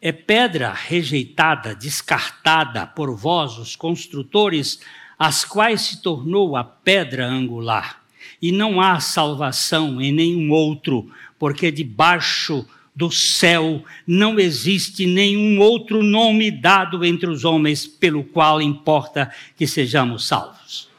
é 0.00 0.12
pedra 0.12 0.72
rejeitada, 0.72 1.74
descartada 1.74 2.86
por 2.86 3.14
vós, 3.16 3.58
os 3.58 3.74
construtores, 3.74 4.80
as 5.18 5.44
quais 5.44 5.80
se 5.80 6.02
tornou 6.02 6.56
a 6.56 6.62
pedra 6.62 7.26
angular. 7.26 8.02
E 8.40 8.52
não 8.52 8.80
há 8.80 9.00
salvação 9.00 10.00
em 10.00 10.12
nenhum 10.12 10.52
outro, 10.52 11.10
porque 11.38 11.72
debaixo 11.72 12.64
do 12.98 13.12
céu 13.12 13.84
não 14.04 14.40
existe 14.40 15.06
nenhum 15.06 15.60
outro 15.60 16.02
nome 16.02 16.50
dado 16.50 17.04
entre 17.04 17.30
os 17.30 17.44
homens 17.44 17.86
pelo 17.86 18.24
qual 18.24 18.60
importa 18.60 19.32
que 19.56 19.68
sejamos 19.68 20.26
salvos. 20.26 20.90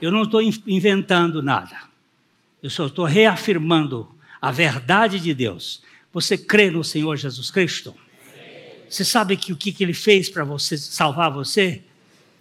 Eu 0.00 0.12
não 0.12 0.22
estou 0.22 0.40
inventando 0.40 1.42
nada. 1.42 1.76
Eu 2.62 2.70
só 2.70 2.86
estou 2.86 3.04
reafirmando 3.04 4.08
a 4.40 4.52
verdade 4.52 5.18
de 5.18 5.34
Deus. 5.34 5.82
Você 6.12 6.38
crê 6.38 6.70
no 6.70 6.84
Senhor 6.84 7.16
Jesus 7.16 7.50
Cristo? 7.50 7.92
Você 8.88 9.04
sabe 9.04 9.36
que 9.36 9.52
o 9.52 9.56
que, 9.56 9.74
ele 9.82 9.92
fez 9.92 10.28
para 10.28 10.44
você 10.44 10.78
salvar 10.78 11.32
você? 11.32 11.82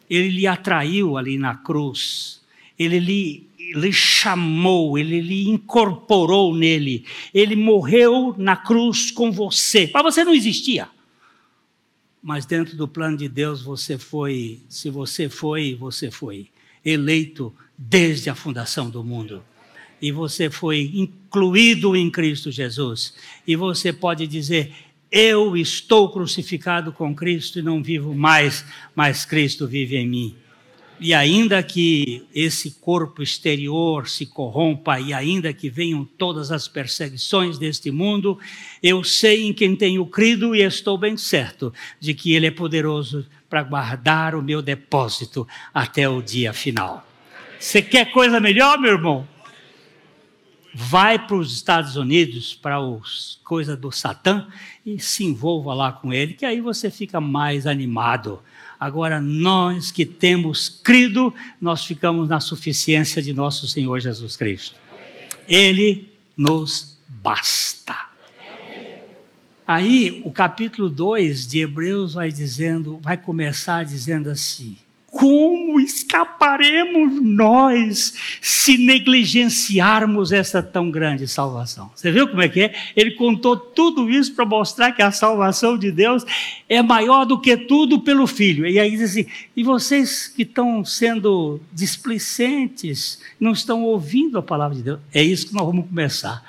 Ele 0.07 0.29
lhe 0.29 0.45
atraiu 0.45 1.17
ali 1.17 1.39
na 1.39 1.55
cruz. 1.55 2.43
Ele 2.77 2.99
lhe 2.99 3.47
lhe 3.73 3.91
chamou, 3.91 4.97
ele 4.97 5.21
lhe 5.21 5.49
incorporou 5.49 6.55
nele, 6.55 7.05
ele 7.33 7.55
morreu 7.55 8.35
na 8.37 8.55
cruz 8.55 9.11
com 9.11 9.31
você. 9.31 9.89
Mas 9.93 10.03
você 10.03 10.23
não 10.23 10.33
existia. 10.33 10.89
Mas 12.21 12.45
dentro 12.45 12.77
do 12.77 12.87
plano 12.87 13.17
de 13.17 13.27
Deus 13.27 13.61
você 13.61 13.97
foi, 13.97 14.61
se 14.69 14.89
você 14.89 15.27
foi, 15.27 15.75
você 15.75 16.09
foi 16.09 16.47
eleito 16.83 17.53
desde 17.77 18.29
a 18.29 18.35
fundação 18.35 18.89
do 18.89 19.03
mundo. 19.03 19.43
E 20.01 20.11
você 20.11 20.49
foi 20.49 20.91
incluído 20.93 21.95
em 21.95 22.09
Cristo 22.09 22.51
Jesus. 22.51 23.13
E 23.47 23.55
você 23.55 23.93
pode 23.93 24.27
dizer: 24.27 24.73
Eu 25.11 25.55
estou 25.55 26.11
crucificado 26.11 26.91
com 26.91 27.15
Cristo 27.15 27.59
e 27.59 27.61
não 27.61 27.81
vivo 27.81 28.13
mais, 28.13 28.65
mas 28.95 29.25
Cristo 29.25 29.67
vive 29.67 29.95
em 29.95 30.07
mim. 30.07 30.35
E 30.99 31.13
ainda 31.13 31.61
que 31.61 32.25
esse 32.33 32.71
corpo 32.71 33.21
exterior 33.21 34.07
se 34.07 34.25
corrompa 34.25 34.99
e 34.99 35.13
ainda 35.13 35.51
que 35.51 35.69
venham 35.69 36.05
todas 36.05 36.51
as 36.51 36.67
perseguições 36.67 37.57
deste 37.57 37.91
mundo, 37.91 38.39
eu 38.81 39.03
sei 39.03 39.45
em 39.45 39.53
quem 39.53 39.75
tenho 39.75 40.05
crido 40.05 40.55
e 40.55 40.61
estou 40.61 40.97
bem 40.97 41.17
certo 41.17 41.73
de 41.99 42.13
que 42.13 42.33
Ele 42.33 42.47
é 42.47 42.51
poderoso 42.51 43.25
para 43.49 43.63
guardar 43.63 44.33
o 44.35 44.41
meu 44.41 44.61
depósito 44.61 45.47
até 45.73 46.07
o 46.07 46.21
dia 46.21 46.53
final. 46.53 47.05
Você 47.59 47.81
quer 47.81 48.11
coisa 48.11 48.39
melhor, 48.39 48.79
meu 48.79 48.93
irmão? 48.93 49.27
Vai 50.73 51.19
para 51.19 51.35
os 51.35 51.53
Estados 51.53 51.95
Unidos, 51.95 52.55
para 52.55 52.79
os 52.79 53.39
coisas 53.43 53.77
do 53.77 53.91
Satã, 53.91 54.47
e 54.85 54.99
se 54.99 55.23
envolva 55.23 55.73
lá 55.73 55.91
com 55.91 56.11
ele, 56.11 56.33
que 56.33 56.45
aí 56.45 56.59
você 56.59 56.89
fica 56.89 57.21
mais 57.21 57.67
animado 57.67 58.41
Agora, 58.83 59.21
nós 59.21 59.91
que 59.91 60.05
temos 60.05 60.67
crido, 60.67 61.33
nós 61.61 61.85
ficamos 61.85 62.27
na 62.27 62.41
suficiência 62.41 63.21
de 63.21 63.33
nosso 63.33 63.65
Senhor 63.65 63.97
Jesus 64.01 64.35
Cristo. 64.35 64.75
Ele 65.47 66.11
nos 66.35 66.97
basta. 67.07 67.95
Aí, 69.65 70.21
o 70.25 70.31
capítulo 70.33 70.89
2 70.89 71.47
de 71.47 71.59
Hebreus 71.59 72.15
vai 72.15 72.29
dizendo, 72.29 72.99
vai 73.01 73.15
começar 73.15 73.85
dizendo 73.85 74.29
assim: 74.29 74.75
como 75.13 75.79
escaparemos 75.79 77.21
nós 77.21 78.15
se 78.41 78.79
negligenciarmos 78.79 80.31
essa 80.31 80.61
tão 80.63 80.89
grande 80.89 81.27
salvação? 81.27 81.91
Você 81.95 82.11
viu 82.11 82.27
como 82.27 82.41
é 82.41 82.49
que 82.49 82.61
é? 82.61 82.73
Ele 82.95 83.11
contou 83.11 83.55
tudo 83.55 84.09
isso 84.09 84.33
para 84.33 84.43
mostrar 84.43 84.91
que 84.91 85.03
a 85.03 85.11
salvação 85.11 85.77
de 85.77 85.91
Deus 85.91 86.25
é 86.67 86.81
maior 86.81 87.25
do 87.25 87.39
que 87.39 87.55
tudo 87.55 87.99
pelo 87.99 88.25
Filho. 88.25 88.65
E 88.65 88.79
aí 88.79 88.89
diz 88.89 89.11
assim: 89.11 89.27
e 89.55 89.63
vocês 89.63 90.27
que 90.27 90.41
estão 90.41 90.83
sendo 90.83 91.61
displicentes, 91.71 93.21
não 93.39 93.51
estão 93.51 93.83
ouvindo 93.83 94.39
a 94.39 94.41
palavra 94.41 94.75
de 94.75 94.81
Deus? 94.81 94.99
É 95.13 95.21
isso 95.21 95.45
que 95.45 95.53
nós 95.53 95.67
vamos 95.67 95.85
começar 95.85 96.43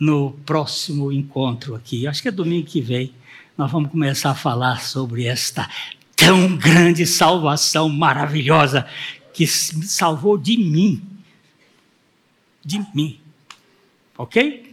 no 0.00 0.32
próximo 0.46 1.12
encontro 1.12 1.74
aqui. 1.74 2.06
Acho 2.06 2.22
que 2.22 2.28
é 2.28 2.32
domingo 2.32 2.66
que 2.66 2.80
vem. 2.80 3.12
Nós 3.56 3.70
vamos 3.70 3.90
começar 3.90 4.30
a 4.30 4.34
falar 4.34 4.80
sobre 4.80 5.26
esta 5.26 5.68
tão 6.16 6.56
grande 6.56 7.06
salvação 7.06 7.88
maravilhosa 7.88 8.88
que 9.32 9.42
me 9.42 9.86
salvou 9.86 10.38
de 10.38 10.56
mim. 10.56 11.02
De 12.64 12.84
mim. 12.94 13.20
Ok? 14.16 14.65